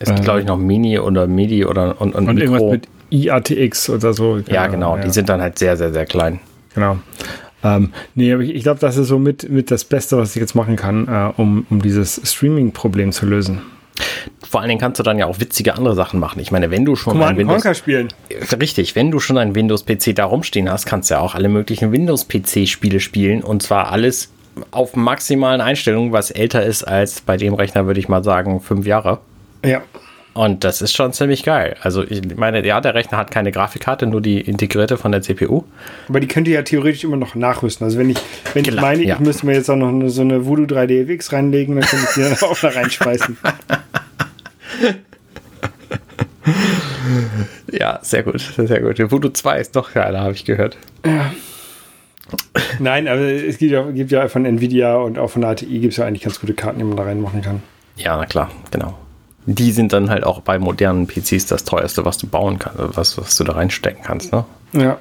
[0.00, 2.72] Es gibt, glaube ich, noch Mini oder MIDI oder und, und, und irgendwas Mikro.
[2.72, 4.38] mit IATX oder so.
[4.48, 4.96] ja, genau.
[4.98, 6.40] Die sind dann halt sehr, sehr, sehr klein.
[6.74, 6.98] Genau.
[7.64, 10.40] Ähm, nee, aber ich, ich glaube, das ist so mit, mit das Beste, was ich
[10.40, 13.62] jetzt machen kann, äh, um, um dieses Streaming-Problem zu lösen.
[14.48, 16.40] Vor allen Dingen kannst du dann ja auch witzige andere Sachen machen.
[16.40, 18.08] Ich meine, wenn du schon ein Command Windows, Conquer spielen.
[18.60, 21.92] richtig, wenn du schon ein Windows-PC da rumstehen hast, kannst du ja auch alle möglichen
[21.92, 24.30] Windows-PC-Spiele spielen und zwar alles
[24.70, 28.86] auf maximalen Einstellungen, was älter ist als bei dem Rechner, würde ich mal sagen, fünf
[28.86, 29.20] Jahre.
[29.64, 29.82] Ja.
[30.34, 31.76] Und das ist schon ziemlich geil.
[31.82, 35.64] Also ich meine, ja, der Rechner hat keine Grafikkarte, nur die integrierte von der CPU.
[36.08, 37.84] Aber die könnt ihr ja theoretisch immer noch nachrüsten.
[37.84, 38.18] Also wenn ich,
[38.54, 39.16] wenn ich Klar, meine, ja.
[39.16, 42.14] ich müsste mir jetzt auch noch eine, so eine Voodoo 3DFX reinlegen, dann könnte ich
[42.14, 43.36] die dann auch da reinschmeißen.
[47.70, 48.98] Ja, sehr gut, sehr gut.
[48.98, 50.76] Der Voodoo 2 ist noch geiler, habe ich gehört.
[52.78, 55.92] Nein, aber es gibt ja, gibt ja von Nvidia und auch von der ATI gibt
[55.92, 57.62] es ja eigentlich ganz gute Karten, die man da reinmachen kann.
[57.96, 58.98] Ja, na klar, genau.
[59.46, 63.18] Die sind dann halt auch bei modernen PCs das teuerste, was du bauen kannst, was,
[63.18, 64.32] was du da reinstecken kannst.
[64.32, 64.44] Ne?
[64.72, 64.98] Ja.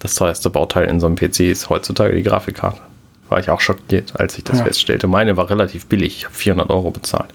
[0.00, 2.80] Das teuerste Bauteil in so einem PC ist heutzutage die Grafikkarte.
[3.28, 4.64] War ich auch schockiert, als ich das Ja.
[4.64, 5.06] feststellte.
[5.06, 6.16] Meine war relativ billig.
[6.18, 7.30] Ich habe 400 Euro bezahlt.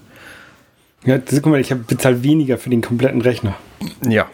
[1.06, 3.54] Ja, guck mal, ich habe bezahlt weniger für den kompletten Rechner.
[4.06, 4.26] Ja.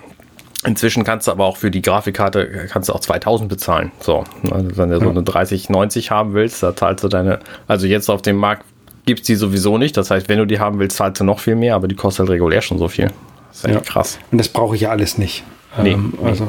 [0.66, 3.92] Inzwischen kannst du aber auch für die Grafikkarte äh, kannst du auch 2000 bezahlen.
[4.00, 8.10] So, also wenn du so eine 3090 haben willst, da zahlst du deine, also jetzt
[8.10, 8.64] auf dem Markt
[9.06, 9.98] gibt's die sowieso nicht.
[9.98, 12.22] Das heißt, wenn du die haben willst, zahlst du noch viel mehr, aber die kostet
[12.22, 13.12] halt regulär schon so viel.
[13.50, 13.82] Das ist echt Ja.
[13.82, 14.20] krass.
[14.32, 15.44] Und das brauche ich ja alles nicht.
[15.82, 16.28] Nee, Ähm, nee.
[16.30, 16.48] Also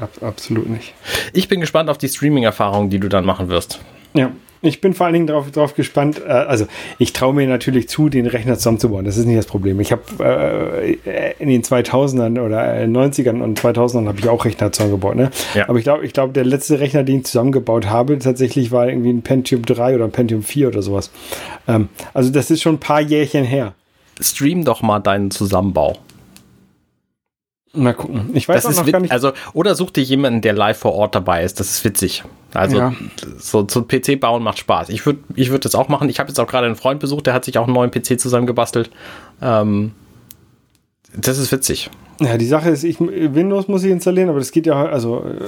[0.00, 0.94] ab, absolut nicht.
[1.32, 3.80] Ich bin gespannt auf die Streaming-Erfahrung, die du dann machen wirst.
[4.14, 4.30] Ja,
[4.62, 6.22] ich bin vor allen Dingen darauf drauf gespannt.
[6.24, 6.66] Äh, also,
[6.98, 9.04] ich traue mir natürlich zu, den Rechner zusammenzubauen.
[9.04, 9.80] Das ist nicht das Problem.
[9.80, 14.72] Ich habe äh, in den 2000ern oder äh, 90ern und 2000ern habe ich auch Rechner
[14.72, 15.16] zusammengebaut.
[15.16, 15.30] Ne?
[15.54, 15.68] Ja.
[15.68, 19.10] Aber ich glaube, ich glaube, der letzte Rechner, den ich zusammengebaut habe, tatsächlich war irgendwie
[19.10, 21.10] ein Pentium 3 oder ein Pentium 4 oder sowas.
[21.66, 23.74] Ähm, also, das ist schon ein paar Jährchen her.
[24.20, 25.98] Stream doch mal deinen Zusammenbau.
[27.74, 28.30] Mal gucken.
[28.34, 29.12] Ich weiß Das auch noch gar nicht.
[29.12, 31.58] also oder such dir jemanden, der live vor Ort dabei ist.
[31.58, 32.22] Das ist witzig.
[32.52, 32.92] Also Ja.
[33.38, 34.90] so so PC bauen macht Spaß.
[34.90, 36.10] Ich würde ich würde das auch machen.
[36.10, 38.20] Ich habe jetzt auch gerade einen Freund besucht, der hat sich auch einen neuen PC
[38.20, 38.90] zusammengebastelt.
[39.40, 39.92] Ähm,
[41.16, 41.88] das ist witzig.
[42.24, 45.44] Ja, die Sache ist, ich, Windows muss ich installieren, aber das geht ja, also äh,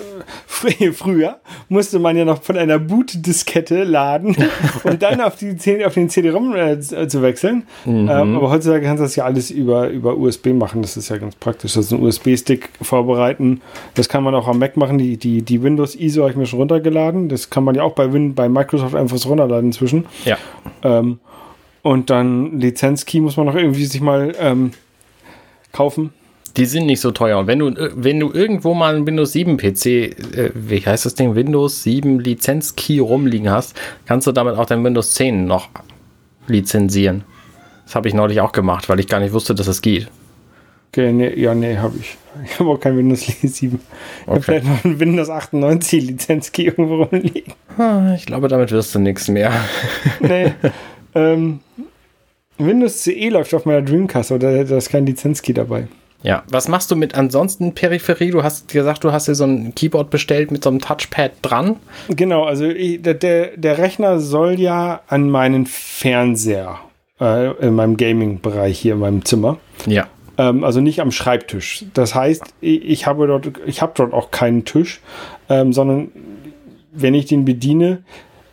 [0.51, 1.37] frü- früher
[1.69, 4.37] musste man ja noch von einer Boot-Diskette laden,
[4.85, 7.65] um dann auf, die, auf den CD-ROM äh, z- zu wechseln.
[7.87, 10.83] Ähm, aber heutzutage kannst du das ja alles über, über USB machen.
[10.83, 11.75] Das ist ja ganz praktisch.
[11.75, 13.61] Das ist ein USB-Stick vorbereiten.
[13.95, 14.99] Das kann man auch am Mac machen.
[14.99, 17.29] Die, die, die Windows ISO habe ich mir schon runtergeladen.
[17.29, 20.07] Das kann man ja auch bei, Win bei Microsoft einfach so runterladen inzwischen.
[20.25, 20.37] Ja.
[20.83, 21.19] Ähm,
[21.83, 24.71] und dann Lizenzkey muss man noch irgendwie sich mal ähm,
[25.73, 26.13] kaufen.
[26.57, 27.39] Die sind nicht so teuer.
[27.39, 31.15] Und wenn du, wenn du irgendwo mal einen Windows 7 PC, äh, wie heißt das
[31.15, 33.75] Ding, Windows 7 Lizenz-Key rumliegen hast,
[34.07, 35.69] kannst du damit auch dein Windows 10 noch
[36.47, 37.25] lizenzieren.
[37.85, 40.09] Das habe ich neulich auch gemacht, weil ich gar nicht wusste, dass es geht.
[40.93, 42.17] Okay, nee, ja, nee, habe ich.
[42.45, 43.45] Ich habe auch kein Windows 7.
[43.53, 43.63] Ich
[44.27, 44.43] habe Okay.
[44.43, 47.53] vielleicht noch ein Windows 98 Lizenzkey irgendwo rumliegen.
[48.17, 49.53] Ich glaube, damit wirst du nichts mehr.
[50.21, 50.53] Nee.
[51.15, 51.61] ähm,
[52.59, 55.87] Windows CE läuft auf meiner Dreamcast, oder da ist kein Lizenzkey dabei.
[56.25, 58.31] Ja, was machst du mit ansonsten Peripherie?
[58.31, 61.77] Du hast gesagt, du hast dir so ein Keyboard bestellt mit so einem Touchpad dran.
[62.09, 66.79] Genau, also ich, der, der, der Rechner soll ja an meinen Fernseher
[67.21, 69.59] äh, in meinem Gaming-Bereich hier in meinem Zimmer.
[69.85, 70.07] Ja.
[70.39, 71.85] Ähm, also nicht am Schreibtisch.
[71.93, 75.03] Das heißt, ich, ich habe dort, ich habe dort auch keinen Tisch,
[75.51, 76.11] ähm, sondern
[76.91, 78.03] wenn ich den bediene,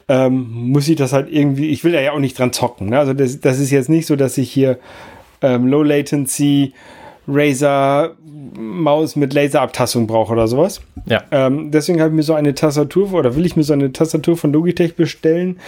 [0.09, 2.89] ähm, muss ich das halt irgendwie, ich will da ja auch nicht dran zocken.
[2.89, 2.99] Ne?
[2.99, 4.77] Also das, das ist jetzt nicht so, dass ich hier
[5.41, 6.73] ähm, Low Latency
[7.27, 8.15] Razer
[8.53, 10.81] Maus mit Laserabtastung brauche oder sowas.
[11.05, 11.23] Ja.
[11.31, 14.37] Ähm, deswegen habe ich mir so eine Tastatur oder will ich mir so eine Tastatur
[14.37, 15.59] von Logitech bestellen,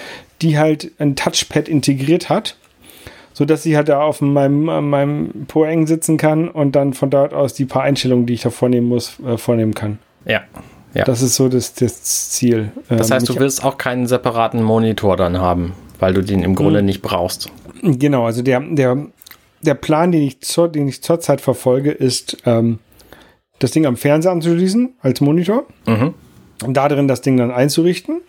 [0.41, 2.57] die halt ein Touchpad integriert hat,
[3.33, 7.33] so dass ich halt da auf meinem, meinem Poeng sitzen kann und dann von dort
[7.33, 9.99] aus die paar Einstellungen, die ich da vornehmen muss, äh, vornehmen kann.
[10.25, 10.41] Ja.
[10.93, 11.05] Ja.
[11.05, 12.71] Das ist so das, das Ziel.
[12.87, 16.53] Das Ähm, heißt, du wirst auch keinen separaten Monitor dann haben, weil du den im
[16.53, 17.49] Grunde nicht brauchst.
[17.81, 19.07] Genau, also der, der,
[19.63, 22.80] der Plan, den ich, zur, den ich zurzeit verfolge, ist, ähm,
[23.60, 26.13] das Ding am Fernseher anzuschließen als Monitor Mhm.
[26.65, 28.21] und da drin das Ding dann einzurichten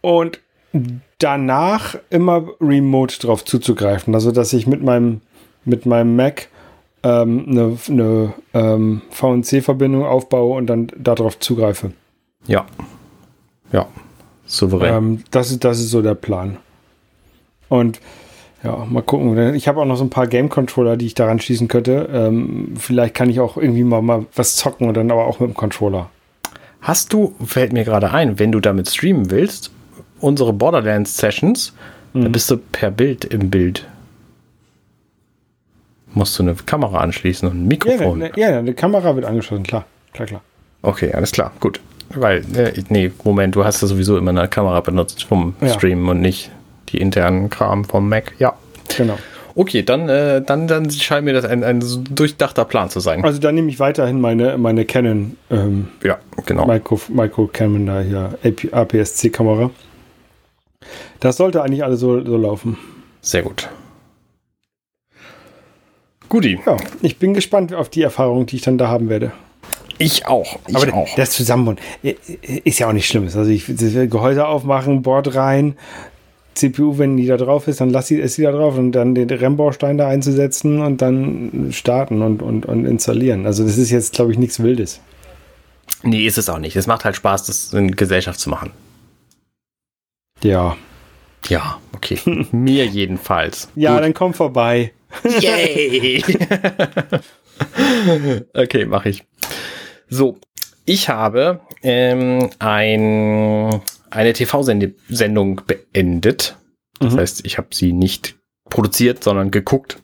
[0.00, 0.40] und
[1.18, 4.14] danach immer remote drauf zuzugreifen.
[4.14, 5.20] Also, dass ich mit meinem,
[5.64, 6.48] mit meinem Mac
[7.02, 11.92] ähm, eine, eine ähm, VNC-Verbindung aufbaue und dann darauf zugreife.
[12.46, 12.66] Ja.
[13.72, 13.88] Ja.
[14.46, 14.94] Souverän.
[14.94, 16.56] Ähm, das, ist, das ist so der Plan.
[17.68, 18.00] Und
[18.62, 19.54] ja, mal gucken.
[19.54, 22.08] Ich habe auch noch so ein paar Game-Controller, die ich daran schließen könnte.
[22.12, 25.50] Ähm, vielleicht kann ich auch irgendwie mal, mal was zocken und dann aber auch mit
[25.50, 26.10] dem Controller.
[26.82, 29.70] Hast du, fällt mir gerade ein, wenn du damit streamen willst,
[30.20, 31.74] unsere Borderlands Sessions,
[32.12, 32.22] Mhm.
[32.22, 33.86] dann bist du per Bild im Bild.
[36.12, 38.18] Musst du eine Kamera anschließen und ein Ja, Mikrofon.
[38.18, 39.84] ne, ja, eine Kamera wird angeschlossen, klar.
[40.12, 40.40] Klar, klar.
[40.82, 41.80] Okay, alles klar, gut.
[42.12, 45.68] Weil, äh, nee, Moment, du hast ja sowieso immer eine Kamera benutzt vom Ja.
[45.68, 46.50] Streamen und nicht
[46.92, 48.32] die internen Kram vom Mac.
[48.38, 48.54] Ja.
[48.96, 49.18] Genau.
[49.54, 53.24] Okay, dann, äh, dann, dann scheint mir das ein, ein durchdachter Plan zu sein.
[53.24, 56.66] Also da nehme ich weiterhin meine, meine Canon ähm, Ja, genau.
[56.66, 58.38] Micro, Micro Canon da hier,
[58.72, 59.70] APS-C-Kamera.
[61.18, 62.78] Das sollte eigentlich alles so, so laufen.
[63.20, 63.68] Sehr gut.
[66.28, 66.60] Guti.
[66.64, 69.32] Ja, ich bin gespannt auf die Erfahrung, die ich dann da haben werde.
[69.98, 70.58] Ich auch.
[70.66, 71.14] Ich Aber auch.
[71.16, 72.14] das Zusammenbauen äh,
[72.64, 73.24] ist ja auch nicht schlimm.
[73.24, 75.76] Also ich Gehäuse aufmachen, Board rein,
[76.60, 79.14] CPU, wenn die da drauf ist, dann lass sie, ist sie da drauf und dann
[79.14, 83.46] den RAM-Baustein da einzusetzen und dann starten und, und, und installieren.
[83.46, 85.00] Also das ist jetzt, glaube ich, nichts Wildes.
[86.02, 86.76] Nee, ist es auch nicht.
[86.76, 88.70] Es macht halt Spaß, das in Gesellschaft zu machen.
[90.42, 90.76] Ja.
[91.48, 92.18] Ja, okay.
[92.52, 93.68] Mir jedenfalls.
[93.74, 94.04] Ja, Gut.
[94.04, 94.92] dann komm vorbei.
[95.40, 96.22] Yay!
[98.54, 99.24] okay, mache ich.
[100.08, 100.38] So,
[100.84, 106.56] ich habe ähm, ein, eine TV-Sendung beendet.
[106.98, 107.18] Das Mhm.
[107.18, 108.36] heißt, ich habe sie nicht
[108.68, 109.98] produziert, sondern geguckt,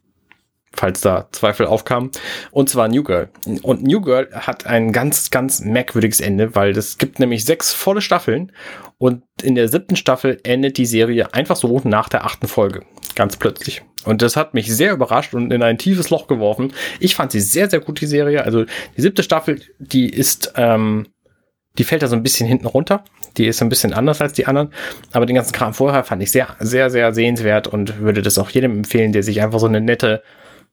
[0.73, 2.11] falls da Zweifel aufkamen.
[2.51, 3.29] Und zwar New Girl.
[3.63, 8.01] Und New Girl hat ein ganz, ganz merkwürdiges Ende, weil es gibt nämlich sechs volle
[8.01, 8.53] Staffeln
[8.99, 12.83] und in der siebten Staffel endet die Serie einfach so nach der achten Folge.
[13.15, 13.83] Ganz plötzlich.
[14.05, 16.73] Und das hat mich sehr überrascht und in ein tiefes Loch geworfen.
[17.01, 18.45] Ich fand sie sehr, sehr gut, die Serie.
[18.45, 18.65] Also
[18.97, 21.09] die siebte Staffel, die ist, ähm,
[21.79, 23.05] die fällt da so ein bisschen hinten runter.
[23.37, 24.71] Die ist ein bisschen anders als die anderen.
[25.13, 28.51] Aber den ganzen Kram vorher fand ich sehr, sehr, sehr sehenswert und würde das auch
[28.51, 30.23] jedem empfehlen, der sich einfach so eine nette,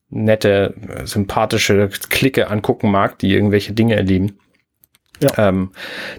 [0.10, 4.38] nette, sympathische Clique angucken mag, die irgendwelche Dinge erleben.
[5.22, 5.50] Ja.
[5.50, 5.72] Ähm,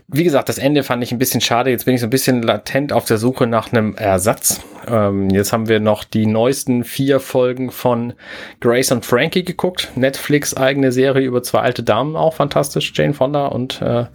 [0.09, 1.71] wie gesagt, das Ende fand ich ein bisschen schade.
[1.71, 4.61] Jetzt bin ich so ein bisschen latent auf der Suche nach einem Ersatz.
[4.89, 8.15] Ähm, jetzt haben wir noch die neuesten vier Folgen von
[8.61, 9.91] Grace und Frankie geguckt.
[9.97, 12.93] Netflix eigene Serie über zwei alte Damen, auch fantastisch.
[12.95, 14.07] Jane Fonda und äh,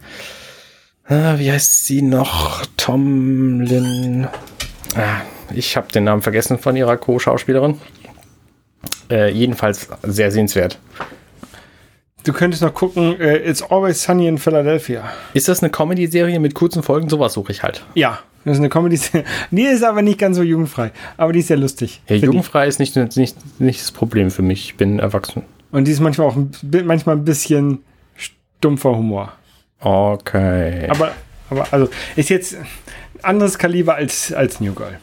[1.08, 2.64] äh wie heißt sie noch?
[2.76, 4.28] Tomlin.
[4.96, 5.22] Ah,
[5.54, 7.80] ich habe den Namen vergessen von ihrer Co-Schauspielerin.
[9.10, 10.78] Äh, jedenfalls sehr sehenswert.
[12.24, 15.10] Du könntest noch gucken, uh, It's Always Sunny in Philadelphia.
[15.32, 17.08] Ist das eine Comedy-Serie mit kurzen Folgen?
[17.08, 17.84] Sowas suche ich halt.
[17.94, 19.24] Ja, das ist eine Comedy-Serie.
[19.50, 20.92] Die ist aber nicht ganz so jugendfrei.
[21.16, 22.02] Aber die ist sehr lustig.
[22.08, 24.66] Ja, jugendfrei ist nicht, nicht, nicht das Problem für mich.
[24.66, 25.42] Ich bin erwachsen.
[25.72, 26.36] Und die ist manchmal auch
[26.84, 27.80] manchmal ein bisschen
[28.16, 29.32] stumpfer Humor.
[29.80, 30.88] Okay.
[30.88, 31.12] Aber,
[31.48, 32.66] aber also ist jetzt ein
[33.22, 34.98] anderes Kaliber als, als New Girl.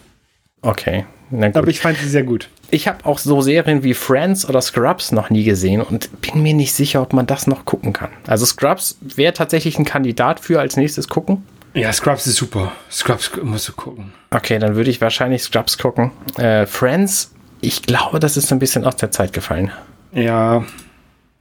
[0.61, 1.05] Okay.
[1.31, 2.49] Aber ich fand sie sehr gut.
[2.69, 6.53] Ich habe auch so Serien wie Friends oder Scrubs noch nie gesehen und bin mir
[6.53, 8.09] nicht sicher, ob man das noch gucken kann.
[8.27, 11.45] Also Scrubs wäre tatsächlich ein Kandidat für als nächstes gucken.
[11.73, 12.71] Ja, Scrubs ist super.
[12.91, 14.13] Scrubs musst du gucken.
[14.31, 16.11] Okay, dann würde ich wahrscheinlich Scrubs gucken.
[16.37, 19.71] Äh, Friends, ich glaube, das ist ein bisschen aus der Zeit gefallen.
[20.11, 20.63] Ja,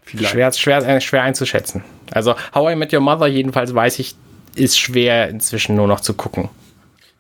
[0.07, 0.33] vielleicht.
[0.33, 1.85] Schwer, schwer, äh, schwer einzuschätzen.
[2.11, 4.15] Also How I Met Your Mother jedenfalls weiß ich,
[4.55, 6.49] ist schwer inzwischen nur noch zu gucken.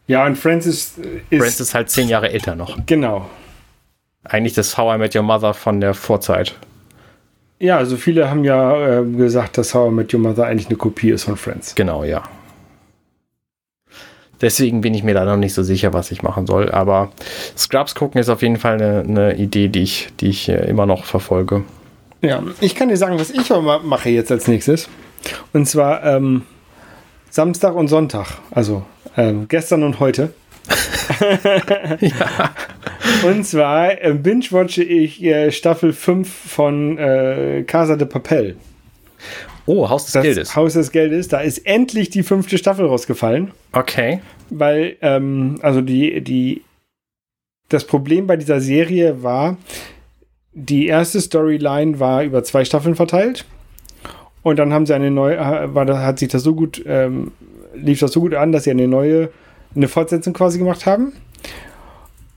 [0.06, 0.94] Ja, und Francis
[1.30, 1.38] ist.
[1.38, 2.78] Francis ist halt zehn Jahre älter noch.
[2.86, 3.28] Genau.
[4.24, 6.54] Eigentlich das How I Met Your Mother von der Vorzeit.
[7.58, 10.76] Ja, also viele haben ja äh, gesagt, dass How I Met Your Mother eigentlich eine
[10.76, 11.74] Kopie ist von Friends.
[11.74, 12.22] Genau, ja.
[14.40, 16.70] Deswegen bin ich mir da noch nicht so sicher, was ich machen soll.
[16.70, 17.10] Aber
[17.56, 20.86] Scrubs gucken ist auf jeden Fall eine, eine Idee, die ich, die ich äh, immer
[20.86, 21.64] noch verfolge.
[22.22, 23.50] Ja, ich kann dir sagen, was ich
[23.84, 24.88] mache jetzt als nächstes.
[25.52, 26.42] Und zwar ähm,
[27.30, 28.38] Samstag und Sonntag.
[28.50, 28.84] Also
[29.16, 30.32] ähm, gestern und heute.
[32.00, 32.54] ja.
[33.24, 38.56] Und zwar äh, binge-watche ich äh, Staffel 5 von äh, Casa de Papel.
[39.66, 40.56] Oh, Haus des das Geldes.
[40.56, 41.28] Haus des Geldes.
[41.28, 43.50] Da ist endlich die fünfte Staffel rausgefallen.
[43.72, 44.20] Okay.
[44.50, 46.62] Weil, ähm, also die, die,
[47.68, 49.56] das Problem bei dieser Serie war,
[50.56, 53.44] die erste Storyline war über zwei Staffeln verteilt.
[54.42, 57.32] Und dann haben sie eine neue, äh, war, hat sich das so gut ähm,
[57.76, 59.30] lief das so gut an, dass sie eine neue,
[59.74, 61.12] eine Fortsetzung quasi gemacht haben.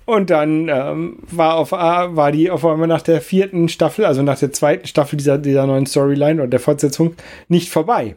[0.05, 4.39] Und dann ähm, war, auf, war die auf einmal nach der vierten Staffel, also nach
[4.39, 7.13] der zweiten Staffel dieser, dieser neuen Storyline oder der Fortsetzung,
[7.47, 8.15] nicht vorbei.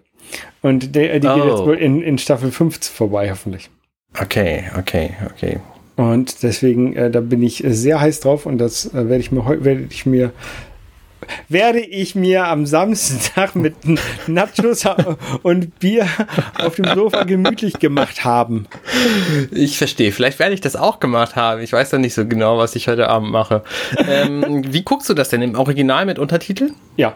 [0.62, 1.34] Und der, die oh.
[1.34, 1.66] geht jetzt oh.
[1.66, 3.70] wohl in, in Staffel 5 vorbei, hoffentlich.
[4.18, 5.60] Okay, okay, okay.
[6.02, 9.44] Und deswegen, äh, da bin ich sehr heiß drauf und das äh, werde ich mir
[9.46, 10.32] werde ich mir
[11.48, 13.74] werde ich mir am Samstag mit
[14.26, 14.84] Nachos
[15.42, 16.08] und Bier
[16.58, 18.66] auf dem Sofa gemütlich gemacht haben.
[19.52, 20.10] Ich verstehe.
[20.10, 21.62] Vielleicht werde ich das auch gemacht haben.
[21.62, 23.62] Ich weiß noch nicht so genau, was ich heute Abend mache.
[24.08, 25.40] Ähm, wie guckst du das denn?
[25.40, 26.74] Im Original mit Untertiteln?
[26.96, 27.14] Ja.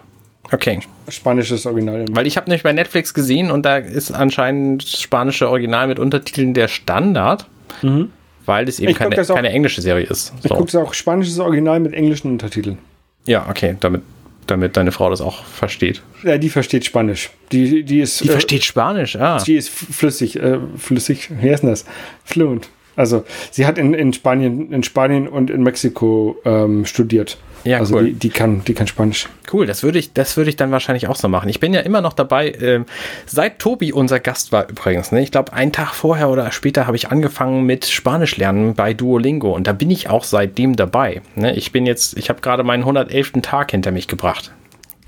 [0.53, 0.79] Okay.
[1.09, 2.05] Spanisches Original.
[2.12, 6.55] Weil ich habe nämlich bei Netflix gesehen und da ist anscheinend spanische Original mit Untertiteln
[6.55, 7.46] der Standard.
[7.83, 8.12] Mhm.
[8.46, 10.28] Weil es eben keine, auch, keine, englische Serie ist.
[10.28, 10.35] So.
[10.44, 12.78] Ich gucke es auch spanisches Original mit englischen Untertiteln.
[13.26, 14.02] Ja, okay, damit,
[14.46, 16.02] damit deine Frau das auch versteht.
[16.22, 17.30] Ja, die versteht Spanisch.
[17.52, 18.22] Die, die ist.
[18.22, 19.38] Die äh, versteht Spanisch, ah.
[19.44, 21.85] Die ist flüssig, äh, flüssig, wie heißt denn das?
[22.24, 22.68] Fluent.
[22.94, 27.37] Also sie hat in, in Spanien, in Spanien und in Mexiko ähm, studiert.
[27.66, 28.05] Ja, also cool.
[28.05, 29.29] die, die, kann, die kann Spanisch.
[29.52, 31.48] Cool, das würde ich, das würde ich dann wahrscheinlich auch so machen.
[31.48, 32.85] Ich bin ja immer noch dabei, äh,
[33.26, 35.20] seit Tobi unser Gast war übrigens, ne?
[35.20, 39.52] ich glaube, einen Tag vorher oder später habe ich angefangen mit Spanisch lernen bei Duolingo
[39.52, 41.22] und da bin ich auch seitdem dabei.
[41.35, 41.57] Ne?
[41.57, 43.33] Ich bin jetzt, ich habe gerade meinen 111.
[43.42, 44.52] Tag hinter mich gebracht.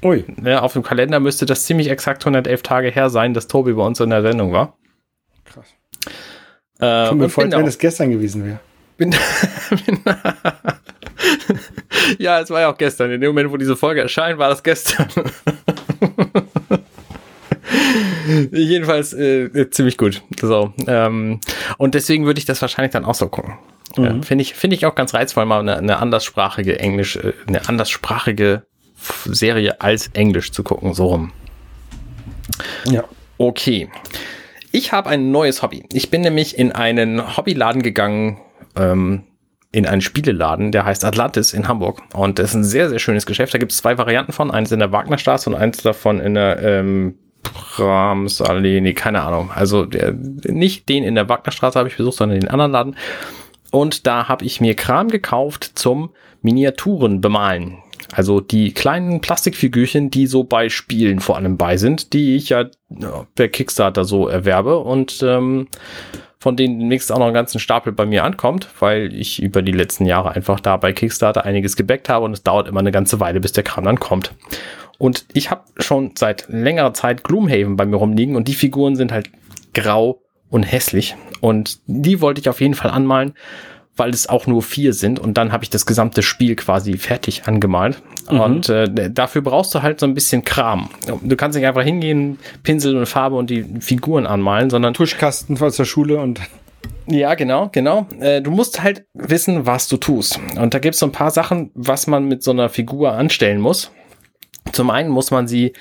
[0.02, 0.24] Ui.
[0.36, 3.82] Ne, auf dem Kalender müsste das ziemlich exakt 111 Tage her sein, dass Tobi bei
[3.82, 4.76] uns in der Sendung war.
[5.44, 5.66] Krass.
[6.80, 8.60] Äh, Tut mir voll, wenn es gestern gewesen wäre.
[8.96, 9.10] Bin,
[9.86, 10.00] bin
[12.18, 13.10] ja, es war ja auch gestern.
[13.10, 15.08] In dem Moment, wo diese Folge erscheint, war das gestern.
[18.52, 20.22] Jedenfalls äh, ziemlich gut.
[20.40, 21.40] So, ähm,
[21.76, 23.58] und deswegen würde ich das wahrscheinlich dann auch so gucken.
[23.96, 24.04] Mhm.
[24.04, 27.68] Äh, Finde ich, finde ich auch ganz reizvoll, mal eine, eine anderssprachige Englisch, äh, eine
[27.68, 28.62] anderssprachige
[29.24, 31.32] Serie als Englisch zu gucken, so rum.
[32.90, 33.04] Ja.
[33.38, 33.88] Okay.
[34.72, 35.84] Ich habe ein neues Hobby.
[35.92, 38.38] Ich bin nämlich in einen Hobbyladen gegangen,
[38.76, 39.24] ähm,
[39.70, 42.02] in einen Spieleladen, der heißt Atlantis in Hamburg.
[42.14, 43.52] Und das ist ein sehr, sehr schönes Geschäft.
[43.52, 44.50] Da gibt es zwei Varianten von.
[44.50, 48.80] Eins in der Wagnerstraße und eins davon in der ähm, Bramsallee.
[48.80, 49.50] Nee, keine Ahnung.
[49.54, 52.96] Also der, nicht den in der Wagnerstraße habe ich besucht, sondern den anderen Laden.
[53.70, 56.10] Und da habe ich mir Kram gekauft zum
[56.40, 57.78] Miniaturen bemalen.
[58.12, 62.64] Also die kleinen Plastikfigürchen, die so bei Spielen vor allem bei sind, die ich ja
[63.34, 65.68] per Kickstarter so erwerbe und ähm,
[66.40, 69.72] von denen demnächst auch noch einen ganzen Stapel bei mir ankommt, weil ich über die
[69.72, 73.18] letzten Jahre einfach da bei Kickstarter einiges gebackt habe und es dauert immer eine ganze
[73.20, 74.32] Weile, bis der Kram dann kommt.
[74.98, 79.12] Und ich habe schon seit längerer Zeit Gloomhaven bei mir rumliegen und die Figuren sind
[79.12, 79.30] halt
[79.74, 80.20] grau
[80.50, 83.34] und hässlich und die wollte ich auf jeden Fall anmalen
[83.98, 87.42] weil es auch nur vier sind und dann habe ich das gesamte Spiel quasi fertig
[87.46, 88.02] angemalt.
[88.30, 88.40] Mhm.
[88.40, 90.90] Und äh, dafür brauchst du halt so ein bisschen Kram.
[91.22, 95.76] Du kannst nicht einfach hingehen, Pinsel und Farbe und die Figuren anmalen, sondern Tuschkasten aus
[95.76, 96.40] der Schule und
[97.10, 98.06] ja, genau, genau.
[98.20, 100.38] Äh, du musst halt wissen, was du tust.
[100.60, 103.60] Und da gibt es so ein paar Sachen, was man mit so einer Figur anstellen
[103.60, 103.90] muss.
[104.72, 105.72] Zum einen muss man sie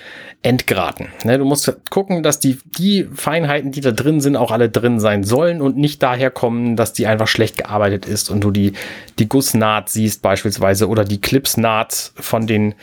[0.43, 1.07] entgraten.
[1.23, 4.99] Ne, du musst gucken, dass die, die Feinheiten, die da drin sind, auch alle drin
[4.99, 8.73] sein sollen und nicht daher kommen, dass die einfach schlecht gearbeitet ist und du die,
[9.19, 12.75] die Gussnaht siehst beispielsweise oder die Clipsnaht von den,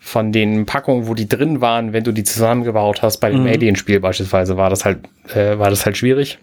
[0.00, 3.18] von den Packungen, wo die drin waren, wenn du die zusammengebaut hast.
[3.18, 3.48] Bei dem mhm.
[3.48, 4.98] Alien-Spiel beispielsweise war das halt,
[5.34, 6.38] äh, war das halt schwierig.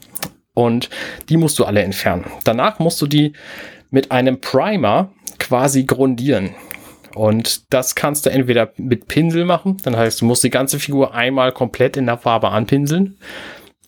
[0.54, 0.90] Und
[1.30, 2.26] die musst du alle entfernen.
[2.44, 3.34] Danach musst du die
[3.90, 6.52] mit einem Primer quasi grundieren.
[7.16, 11.14] Und das kannst du entweder mit Pinsel machen, dann heißt, du musst die ganze Figur
[11.14, 13.18] einmal komplett in der Farbe anpinseln.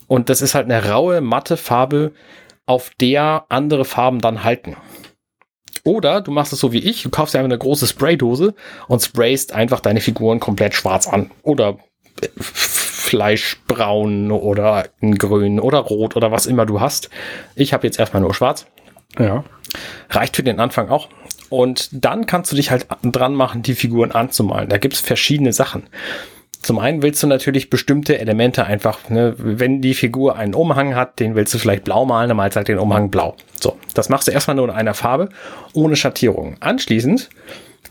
[0.06, 2.12] Und das ist halt eine raue, matte Farbe,
[2.66, 4.76] auf der andere Farben dann halten.
[5.84, 8.54] Oder du machst es so wie ich, du kaufst dir einfach eine große Spraydose
[8.88, 11.30] und sprayst einfach deine Figuren komplett schwarz an.
[11.42, 11.78] Oder
[12.40, 17.08] Fleischbraun oder grün oder rot oder was immer du hast.
[17.54, 18.66] Ich habe jetzt erstmal nur schwarz.
[19.16, 19.44] Ja.
[20.10, 21.08] Reicht für den Anfang auch.
[21.48, 24.68] Und dann kannst du dich halt dran machen, die Figuren anzumalen.
[24.68, 25.84] Da gibt es verschiedene Sachen.
[26.60, 31.20] Zum einen willst du natürlich bestimmte Elemente einfach, ne, wenn die Figur einen Umhang hat,
[31.20, 33.36] den willst du vielleicht blau malen, dann malst du halt den Umhang blau.
[33.60, 35.28] So, das machst du erstmal nur in einer Farbe,
[35.74, 36.56] ohne Schattierung.
[36.60, 37.28] Anschließend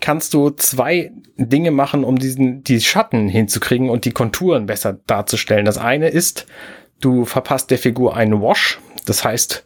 [0.01, 5.66] kannst du zwei Dinge machen, um diesen, die Schatten hinzukriegen und die Konturen besser darzustellen.
[5.66, 6.45] Das eine ist,
[6.99, 8.80] du verpasst der Figur einen Wash.
[9.06, 9.66] Das heißt,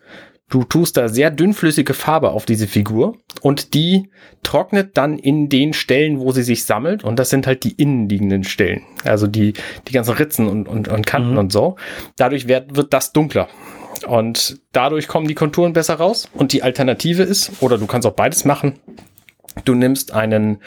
[0.50, 4.10] Du tust da sehr dünnflüssige Farbe auf diese Figur und die
[4.42, 8.44] trocknet dann in den Stellen, wo sie sich sammelt und das sind halt die innenliegenden
[8.44, 8.82] Stellen.
[9.04, 9.54] Also die,
[9.88, 11.38] die ganzen Ritzen und, und, und Kanten mhm.
[11.38, 11.76] und so.
[12.18, 13.48] Dadurch wird, wird das dunkler.
[14.08, 16.30] Und dadurch kommen die Konturen besser raus.
[16.34, 18.80] Und die Alternative ist, oder du kannst auch beides machen,
[19.66, 20.60] du nimmst einen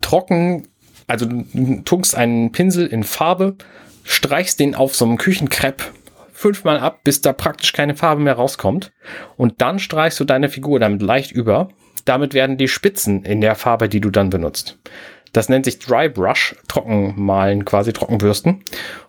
[0.00, 0.68] trocken,
[1.06, 3.56] also du tunkst einen Pinsel in Farbe,
[4.04, 5.92] streichst den auf so einem Küchenkrepp
[6.36, 8.92] fünfmal ab, bis da praktisch keine Farbe mehr rauskommt.
[9.36, 11.68] Und dann streichst du deine Figur damit leicht über.
[12.04, 14.78] Damit werden die Spitzen in der Farbe, die du dann benutzt.
[15.32, 18.62] Das nennt sich Dry Brush, Trockenmalen, quasi Trockenbürsten.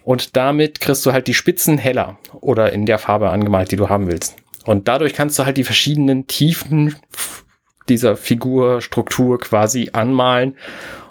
[0.03, 3.89] Und damit kriegst du halt die Spitzen heller oder in der Farbe angemalt, die du
[3.89, 4.35] haben willst.
[4.65, 6.95] Und dadurch kannst du halt die verschiedenen Tiefen
[7.89, 10.55] dieser Figurstruktur quasi anmalen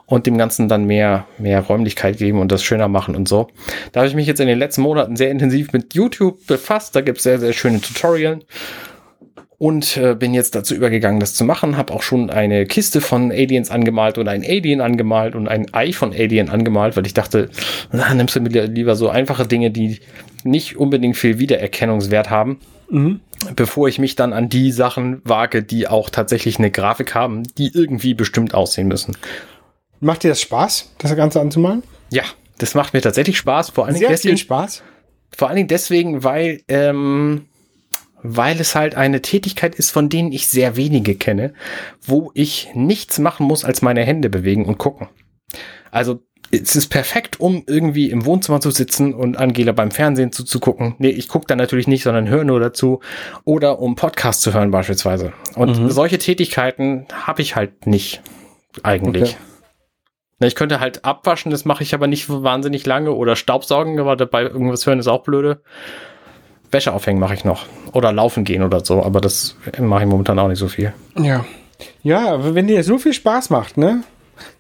[0.07, 3.49] und dem Ganzen dann mehr, mehr Räumlichkeit geben und das schöner machen und so.
[3.93, 6.95] Da habe ich mich jetzt in den letzten Monaten sehr intensiv mit YouTube befasst.
[6.95, 8.45] Da gibt es sehr, sehr schöne Tutorials
[9.59, 11.77] und äh, bin jetzt dazu übergegangen, das zu machen.
[11.77, 15.93] Habe auch schon eine Kiste von Aliens angemalt und ein Alien angemalt und ein Ei
[15.93, 17.51] von Alien angemalt, weil ich dachte,
[17.93, 20.01] na, nimmst du mir lieber so einfache Dinge, die
[20.45, 22.59] nicht unbedingt viel Wiedererkennungswert haben,
[22.91, 23.21] mhm.
[23.57, 27.71] bevor ich mich dann an die Sachen wage, die auch tatsächlich eine Grafik haben, die
[27.73, 29.17] irgendwie bestimmt aussehen müssen.
[30.01, 31.83] Macht dir das Spaß, das Ganze anzumalen?
[32.11, 32.25] Ja,
[32.59, 33.71] das macht mir tatsächlich Spaß.
[33.71, 34.83] Vor allen Dingen deswegen, viel Spaß.
[35.37, 37.47] Vor allen Dingen deswegen, weil, ähm,
[38.23, 41.53] weil es halt eine Tätigkeit ist, von denen ich sehr wenige kenne,
[42.03, 45.09] wo ich nichts machen muss, als meine Hände bewegen und gucken.
[45.91, 46.21] Also
[46.51, 50.95] es ist perfekt, um irgendwie im Wohnzimmer zu sitzen und Angela beim Fernsehen zuzugucken.
[50.99, 53.01] Nee, ich gucke da natürlich nicht, sondern höre nur dazu.
[53.45, 55.33] Oder um Podcast zu hören beispielsweise.
[55.55, 55.91] Und mhm.
[55.91, 58.23] solche Tätigkeiten habe ich halt nicht
[58.83, 59.35] eigentlich.
[59.35, 59.37] Okay.
[60.39, 63.13] Ich könnte halt abwaschen, das mache ich aber nicht wahnsinnig lange.
[63.13, 65.61] Oder Staubsaugen, aber dabei irgendwas hören ist auch blöde.
[66.71, 67.65] Wäsche aufhängen mache ich noch.
[67.93, 70.93] Oder laufen gehen oder so, aber das mache ich momentan auch nicht so viel.
[71.19, 71.45] Ja.
[72.03, 74.03] Ja, wenn dir so viel Spaß macht, ne?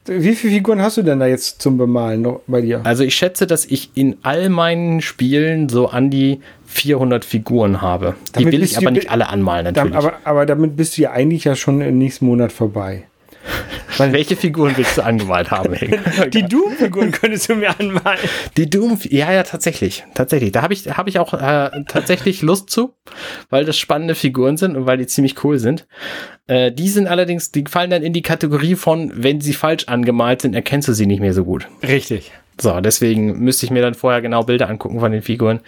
[0.07, 2.81] Wie viele Figuren hast du denn da jetzt zum Bemalen noch bei dir?
[2.85, 8.14] Also ich schätze, dass ich in all meinen Spielen so an die 400 Figuren habe.
[8.29, 9.95] Die damit will ich aber nicht alle anmalen natürlich.
[9.95, 13.05] aber, aber damit bist du ja eigentlich ja schon im nächsten Monat vorbei.
[13.99, 15.74] Welche Figuren willst du angemalt haben?
[16.32, 18.18] Die Doom-Figuren könntest du mir anmalen.
[18.57, 20.05] Die Doom, ja, ja, tatsächlich.
[20.14, 20.53] Tatsächlich.
[20.53, 22.94] Da habe ich, hab ich auch äh, tatsächlich Lust zu,
[23.49, 25.86] weil das spannende Figuren sind und weil die ziemlich cool sind.
[26.47, 30.42] Äh, die sind allerdings, die fallen dann in die Kategorie von, wenn sie falsch angemalt
[30.42, 31.66] sind, erkennst du sie nicht mehr so gut.
[31.82, 32.32] Richtig.
[32.61, 35.61] So, deswegen müsste ich mir dann vorher genau Bilder angucken von den Figuren.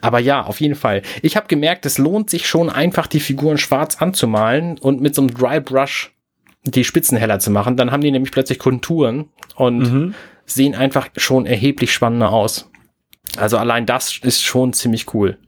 [0.00, 1.02] Aber ja, auf jeden Fall.
[1.22, 5.22] Ich habe gemerkt, es lohnt sich schon einfach, die Figuren schwarz anzumalen und mit so
[5.22, 6.15] einem Dry Brush
[6.70, 7.76] die Spitzen heller zu machen.
[7.76, 10.14] Dann haben die nämlich plötzlich Konturen und mhm.
[10.44, 12.70] sehen einfach schon erheblich spannender aus.
[13.36, 15.38] Also allein das ist schon ziemlich cool.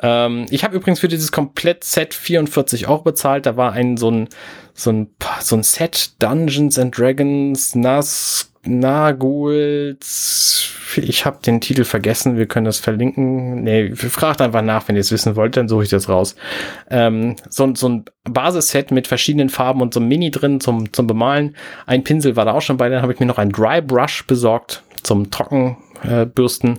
[0.00, 3.46] Ähm, ich habe übrigens für dieses Komplett-Set 44 Euro bezahlt.
[3.46, 4.28] Da war ein so ein,
[4.74, 10.61] so ein, so ein Set Dungeons and Dragons, Nas Naguls.
[10.98, 12.36] Ich habe den Titel vergessen.
[12.36, 13.62] Wir können das verlinken.
[13.62, 16.36] Nee, fragt einfach nach, wenn ihr es wissen wollt, dann suche ich das raus.
[16.90, 21.06] Ähm, so, so ein Basisset mit verschiedenen Farben und so ein Mini drin zum, zum
[21.06, 21.56] Bemalen.
[21.86, 22.88] Ein Pinsel war da auch schon bei.
[22.88, 26.78] Dann habe ich mir noch ein Dry Brush besorgt zum Trockenbürsten äh,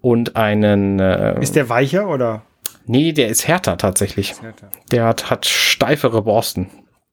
[0.00, 0.98] und einen.
[0.98, 2.42] Äh, Ist der weicher oder?
[2.86, 4.32] Nee, der ist härter tatsächlich.
[4.32, 4.70] Ist härter.
[4.90, 6.68] Der hat, hat steifere Borsten.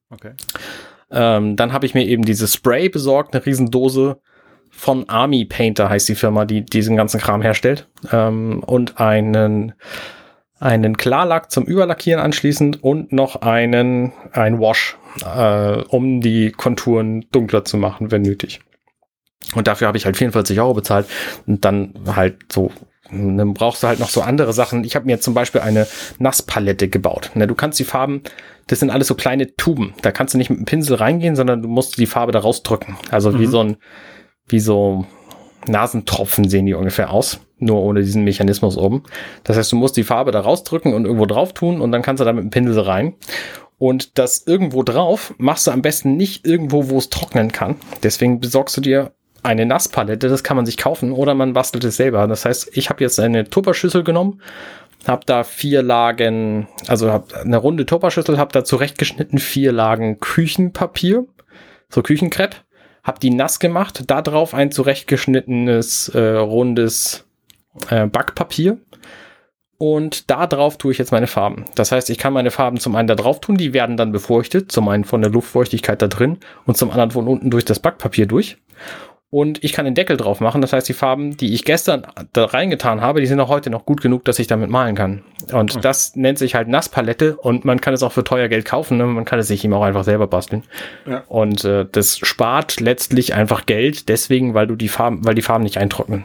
[0.10, 0.32] Okay.
[1.12, 4.20] Ähm, dann habe ich mir eben dieses Spray besorgt, eine Riesendose
[4.80, 7.88] von Army Painter heißt die Firma, die diesen ganzen Kram herstellt.
[8.12, 9.74] Ähm, und einen,
[10.60, 17.66] einen Klarlack zum Überlackieren anschließend und noch einen, ein Wash, äh, um die Konturen dunkler
[17.66, 18.62] zu machen, wenn nötig.
[19.54, 21.08] Und dafür habe ich halt 44 Euro bezahlt
[21.46, 22.72] und dann halt so
[23.12, 24.84] dann brauchst du halt noch so andere Sachen.
[24.84, 25.88] Ich habe mir zum Beispiel eine
[26.20, 27.32] Nasspalette gebaut.
[27.34, 28.22] Du kannst die Farben
[28.70, 29.96] das sind alles so kleine Tuben.
[30.04, 32.98] Da kannst du nicht mit dem Pinsel reingehen, sondern du musst die Farbe da rausdrücken.
[33.10, 33.40] Also mhm.
[33.40, 33.78] wie so ein,
[34.52, 35.06] wie so
[35.68, 37.40] Nasentropfen sehen die ungefähr aus.
[37.60, 39.04] Nur ohne diesen Mechanismus oben.
[39.44, 42.22] Das heißt, du musst die Farbe da rausdrücken und irgendwo drauf tun und dann kannst
[42.22, 43.16] du da mit dem Pinsel rein.
[43.78, 47.76] Und das irgendwo drauf machst du am besten nicht irgendwo, wo es trocknen kann.
[48.04, 49.12] Deswegen besorgst du dir
[49.44, 52.28] eine Nasspalette, das kann man sich kaufen oder man bastelt es selber.
[52.28, 54.42] Das heißt, ich habe jetzt eine Tupperschüssel genommen,
[55.08, 61.26] habe da vier Lagen, also hab eine runde Tupperschüssel, habe da zurechtgeschnitten vier Lagen Küchenpapier,
[61.90, 62.56] so Küchenkrepp,
[63.10, 67.26] habe die nass gemacht, da drauf ein zurechtgeschnittenes äh, rundes
[67.90, 68.78] äh, Backpapier
[69.80, 71.66] und da drauf tue ich jetzt meine Farben.
[71.74, 74.72] Das heißt, ich kann meine Farben zum einen da drauf tun, die werden dann befeuchtet,
[74.72, 76.38] zum einen von der Luftfeuchtigkeit da drin
[76.68, 78.58] und zum anderen von unten durch das Backpapier durch
[79.32, 80.62] und ich kann den Deckel drauf machen.
[80.62, 83.86] Das heißt, die Farben, die ich gestern da reingetan habe, die sind auch heute noch
[83.86, 85.24] gut genug, dass ich damit malen kann.
[85.52, 85.82] Und mhm.
[85.82, 88.98] das nennt sich halt Nasspalette und man kann es auch für teuer Geld kaufen.
[88.98, 89.06] Ne?
[89.06, 90.64] Man kann es sich ihm auch einfach selber basteln.
[91.06, 91.24] Ja.
[91.28, 95.64] Und äh, das spart letztlich einfach Geld, deswegen, weil du die Farben, weil die Farben
[95.64, 96.24] nicht eintrocknen.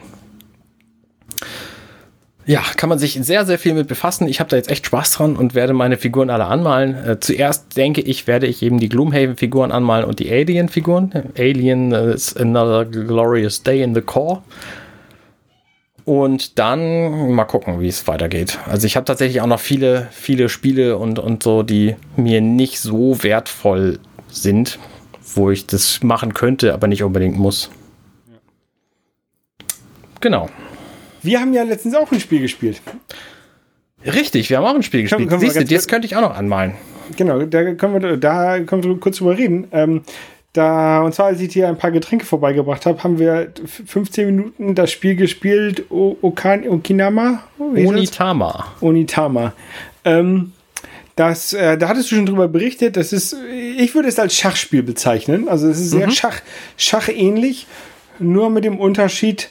[2.47, 4.28] Ja, kann man sich sehr, sehr viel mit befassen.
[4.28, 6.95] Ich habe da jetzt echt Spaß dran und werde meine Figuren alle anmalen.
[6.95, 11.32] Äh, zuerst denke ich, werde ich eben die Gloomhaven-Figuren anmalen und die Alien-Figuren.
[11.38, 14.42] Alien is another glorious day in the core.
[16.05, 18.59] Und dann mal gucken, wie es weitergeht.
[18.66, 22.78] Also ich habe tatsächlich auch noch viele, viele Spiele und, und so, die mir nicht
[22.78, 24.78] so wertvoll sind,
[25.34, 27.70] wo ich das machen könnte, aber nicht unbedingt muss.
[30.20, 30.51] Genau.
[31.25, 32.81] Wir haben ja letztens auch ein Spiel gespielt.
[34.05, 35.29] Richtig, wir haben auch ein Spiel gespielt.
[35.29, 36.75] Können, können Siehst du, das könnte ich auch noch anmalen.
[37.16, 39.66] Genau, da können wir, da können wir kurz drüber reden.
[39.72, 40.03] Ähm,
[40.53, 43.53] da, und zwar, als ich dir ein paar Getränke vorbeigebracht habe, haben wir
[43.87, 45.91] 15 Minuten das Spiel gespielt.
[45.91, 47.43] O Okan Okinama?
[47.59, 48.66] Onitama.
[48.81, 49.53] Onitama.
[50.05, 50.53] Ähm,
[51.16, 52.97] das, äh, da hattest du schon drüber berichtet.
[52.97, 53.37] Das ist,
[53.79, 55.49] ich würde es als Schachspiel bezeichnen.
[55.49, 56.12] Also es ist sehr mhm.
[56.12, 56.41] Schach,
[56.77, 57.66] Schachähnlich,
[58.18, 59.51] nur mit dem Unterschied,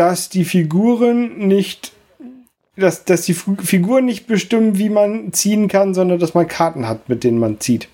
[0.00, 1.92] dass die Figuren nicht,
[2.74, 7.10] dass, dass die Figuren nicht bestimmen, wie man ziehen kann, sondern dass man Karten hat,
[7.10, 7.86] mit denen man zieht.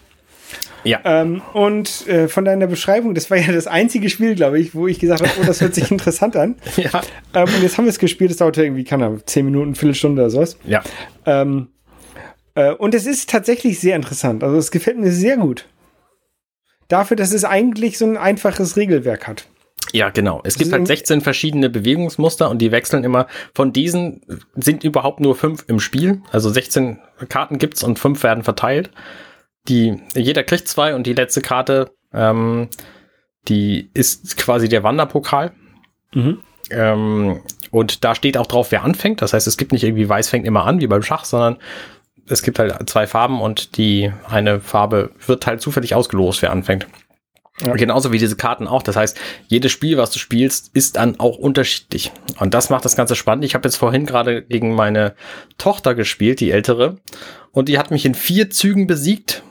[0.84, 1.00] Ja.
[1.02, 4.86] Ähm, und äh, von deiner Beschreibung, das war ja das einzige Spiel, glaube ich, wo
[4.86, 6.54] ich gesagt habe, oh, das hört sich interessant an.
[6.76, 7.02] Ja.
[7.34, 10.22] Ähm, und jetzt haben wir es gespielt, das dauerte irgendwie, kann er, zehn Minuten, Viertelstunde
[10.22, 10.58] oder sowas.
[10.64, 10.84] Ja.
[11.24, 11.70] Ähm,
[12.54, 14.44] äh, und es ist tatsächlich sehr interessant.
[14.44, 15.66] Also es gefällt mir sehr gut.
[16.86, 19.48] Dafür, dass es eigentlich so ein einfaches Regelwerk hat.
[19.96, 20.42] Ja, genau.
[20.44, 23.26] Es gibt halt 16 verschiedene Bewegungsmuster und die wechseln immer.
[23.54, 24.20] Von diesen
[24.54, 26.20] sind überhaupt nur fünf im Spiel.
[26.30, 26.98] Also 16
[27.30, 28.90] Karten gibt's und fünf werden verteilt.
[29.68, 32.68] Die, jeder kriegt zwei und die letzte Karte, ähm,
[33.48, 35.52] die ist quasi der Wanderpokal.
[36.12, 36.40] Mhm.
[36.68, 37.40] Ähm,
[37.70, 39.22] und da steht auch drauf, wer anfängt.
[39.22, 41.56] Das heißt, es gibt nicht irgendwie weiß fängt immer an, wie beim Schach, sondern
[42.28, 46.86] es gibt halt zwei Farben und die eine Farbe wird halt zufällig ausgelost, wer anfängt.
[47.64, 47.72] Ja.
[47.74, 48.82] Genauso wie diese Karten auch.
[48.82, 52.12] Das heißt, jedes Spiel, was du spielst, ist dann auch unterschiedlich.
[52.38, 53.44] Und das macht das Ganze spannend.
[53.44, 55.14] Ich habe jetzt vorhin gerade gegen meine
[55.56, 56.96] Tochter gespielt, die ältere.
[57.52, 59.42] Und die hat mich in vier Zügen besiegt.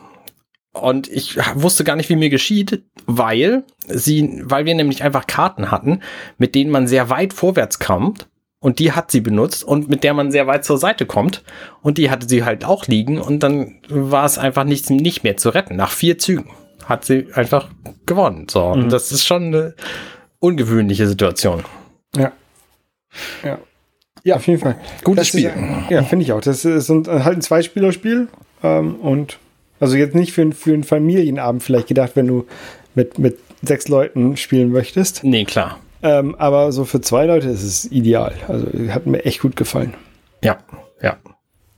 [0.71, 5.71] Und ich wusste gar nicht, wie mir geschieht, weil sie, weil wir nämlich einfach Karten
[5.71, 6.01] hatten,
[6.37, 8.27] mit denen man sehr weit vorwärts kommt.
[8.59, 11.43] Und die hat sie benutzt und mit der man sehr weit zur Seite kommt.
[11.81, 13.19] Und die hatte sie halt auch liegen.
[13.19, 15.75] Und dann war es einfach nicht, nicht mehr zu retten.
[15.75, 16.51] Nach vier Zügen
[16.85, 17.69] hat sie einfach
[18.05, 18.47] gewonnen.
[18.49, 18.83] So, mhm.
[18.83, 19.75] und das ist schon eine
[20.39, 21.63] ungewöhnliche Situation.
[22.15, 22.31] Ja.
[23.43, 23.59] Ja.
[24.23, 24.75] Ja, auf jeden Fall.
[25.03, 25.45] Gutes das Spiel.
[25.45, 26.41] Ist, ja, finde ich auch.
[26.41, 28.27] Das ist ein, halt ein Zweispielerspiel.
[28.63, 29.37] Ähm, und
[29.79, 32.47] also jetzt nicht für, für einen Familienabend vielleicht gedacht, wenn du
[32.95, 35.23] mit, mit sechs Leuten spielen möchtest.
[35.23, 35.79] Nee, klar.
[36.01, 38.33] Ähm, aber so für zwei Leute ist es ideal.
[38.47, 39.93] Also hat mir echt gut gefallen.
[40.43, 40.57] Ja,
[41.01, 41.17] ja.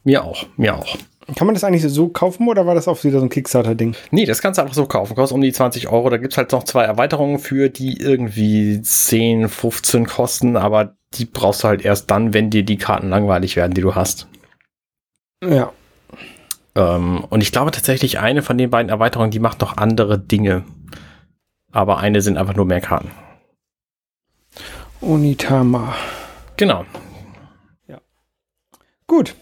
[0.06, 0.98] Mir auch, mir auch.
[1.36, 3.96] Kann man das eigentlich so kaufen oder war das auch wieder so ein Kickstarter-Ding?
[4.12, 5.14] Nee, das kannst du einfach so kaufen.
[5.14, 6.10] Kostet um die 20 Euro.
[6.10, 11.26] Da gibt es halt noch zwei Erweiterungen für, die irgendwie 10, 15 kosten, aber die
[11.26, 14.28] brauchst du halt erst dann, wenn dir die Karten langweilig werden, die du hast.
[15.44, 15.74] Ja.
[16.76, 20.64] Ähm, und ich glaube tatsächlich, eine von den beiden Erweiterungen, die macht noch andere Dinge.
[21.74, 23.12] Aber eine sind einfach nur mehr Karten.
[25.02, 25.94] Unitama.
[26.56, 26.86] Genau.
[27.88, 28.00] Ja.
[29.08, 29.36] Gut.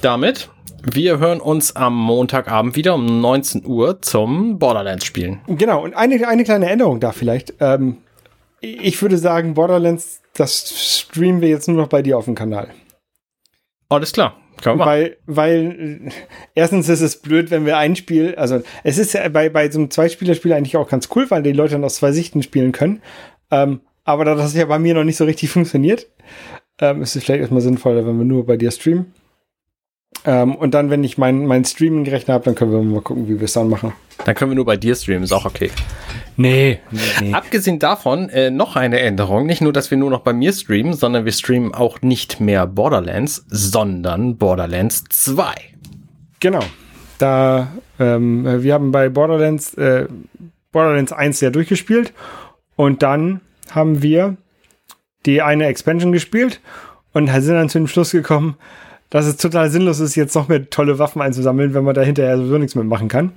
[0.00, 0.48] Damit
[0.82, 5.40] wir hören uns am Montagabend wieder um 19 Uhr zum Borderlands spielen.
[5.46, 7.54] Genau, und eine, eine kleine Änderung da vielleicht.
[7.60, 7.98] Ähm,
[8.60, 12.68] ich würde sagen, Borderlands, das streamen wir jetzt nur noch bei dir auf dem Kanal.
[13.88, 14.36] Alles klar.
[14.62, 16.10] Kann weil, weil äh,
[16.54, 19.78] erstens ist es blöd, wenn wir ein Spiel, also es ist ja bei, bei so
[19.78, 23.00] einem Zweispielerspiel eigentlich auch ganz cool, weil die Leute dann aus zwei Sichten spielen können.
[23.50, 26.08] Ähm, aber da das ja bei mir noch nicht so richtig funktioniert,
[26.80, 29.12] ähm, ist es vielleicht erstmal sinnvoller, wenn wir nur bei dir streamen.
[30.28, 33.40] Ähm, und dann, wenn ich meinen mein Streaming-Rechner habe, dann können wir mal gucken, wie
[33.40, 33.94] wir es dann machen.
[34.26, 35.70] Dann können wir nur bei dir streamen, ist auch okay.
[36.36, 36.80] Nee.
[36.90, 37.32] nee, nee.
[37.32, 39.46] Abgesehen davon, äh, noch eine Änderung.
[39.46, 42.66] Nicht nur, dass wir nur noch bei mir streamen, sondern wir streamen auch nicht mehr
[42.66, 45.54] Borderlands, sondern Borderlands 2.
[46.40, 46.62] Genau.
[47.16, 47.68] Da,
[47.98, 50.08] ähm, wir haben bei Borderlands, äh,
[50.72, 52.12] Borderlands 1 ja durchgespielt
[52.76, 54.36] und dann haben wir
[55.24, 56.60] die eine Expansion gespielt
[57.14, 58.56] und sind dann zu dem Schluss gekommen,
[59.10, 62.36] dass es total sinnlos ist, jetzt noch mehr tolle Waffen einzusammeln, wenn man da hinterher
[62.36, 63.32] sowieso nichts mitmachen kann.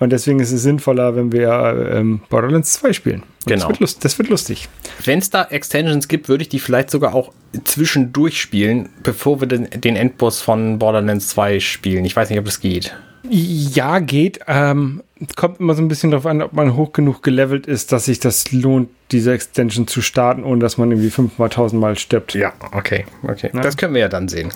[0.00, 3.22] Und deswegen ist es sinnvoller, wenn wir ähm, Borderlands 2 spielen.
[3.22, 3.60] Und genau.
[3.60, 4.68] Das wird, lust, das wird lustig.
[5.04, 7.32] Wenn es da Extensions gibt, würde ich die vielleicht sogar auch
[7.64, 12.04] zwischendurch spielen, bevor wir den, den Endboss von Borderlands 2 spielen.
[12.04, 12.94] Ich weiß nicht, ob das geht.
[13.28, 14.40] Ja, geht.
[14.46, 15.02] Ähm,
[15.34, 18.20] kommt immer so ein bisschen darauf an, ob man hoch genug gelevelt ist, dass sich
[18.20, 22.34] das lohnt, diese Extension zu starten, ohne dass man irgendwie fünfmal, tausendmal stirbt.
[22.34, 23.50] Ja, okay, okay.
[23.52, 23.60] Ja.
[23.60, 24.52] Das können wir ja dann sehen.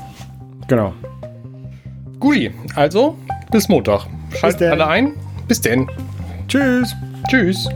[0.73, 0.95] Genau.
[2.19, 3.19] Guti, also
[3.51, 4.07] bis Montag.
[4.35, 5.13] Schaltet alle ein.
[5.47, 5.87] Bis denn.
[6.49, 6.97] Tschüss.
[7.29, 7.69] Tschüss.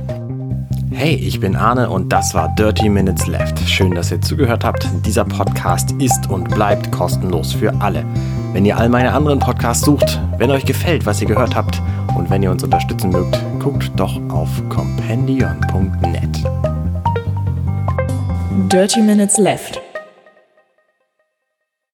[0.92, 3.61] Hey, ich bin Arne und das war Dirty Minutes Left.
[3.68, 4.88] Schön, dass ihr zugehört habt.
[5.05, 8.03] Dieser Podcast ist und bleibt kostenlos für alle.
[8.55, 11.82] Wenn ihr all meine anderen Podcasts sucht, wenn euch gefällt, was ihr gehört habt
[12.16, 16.44] und wenn ihr uns unterstützen mögt, guckt doch auf compendion.net.
[18.72, 19.82] Dirty Minutes Left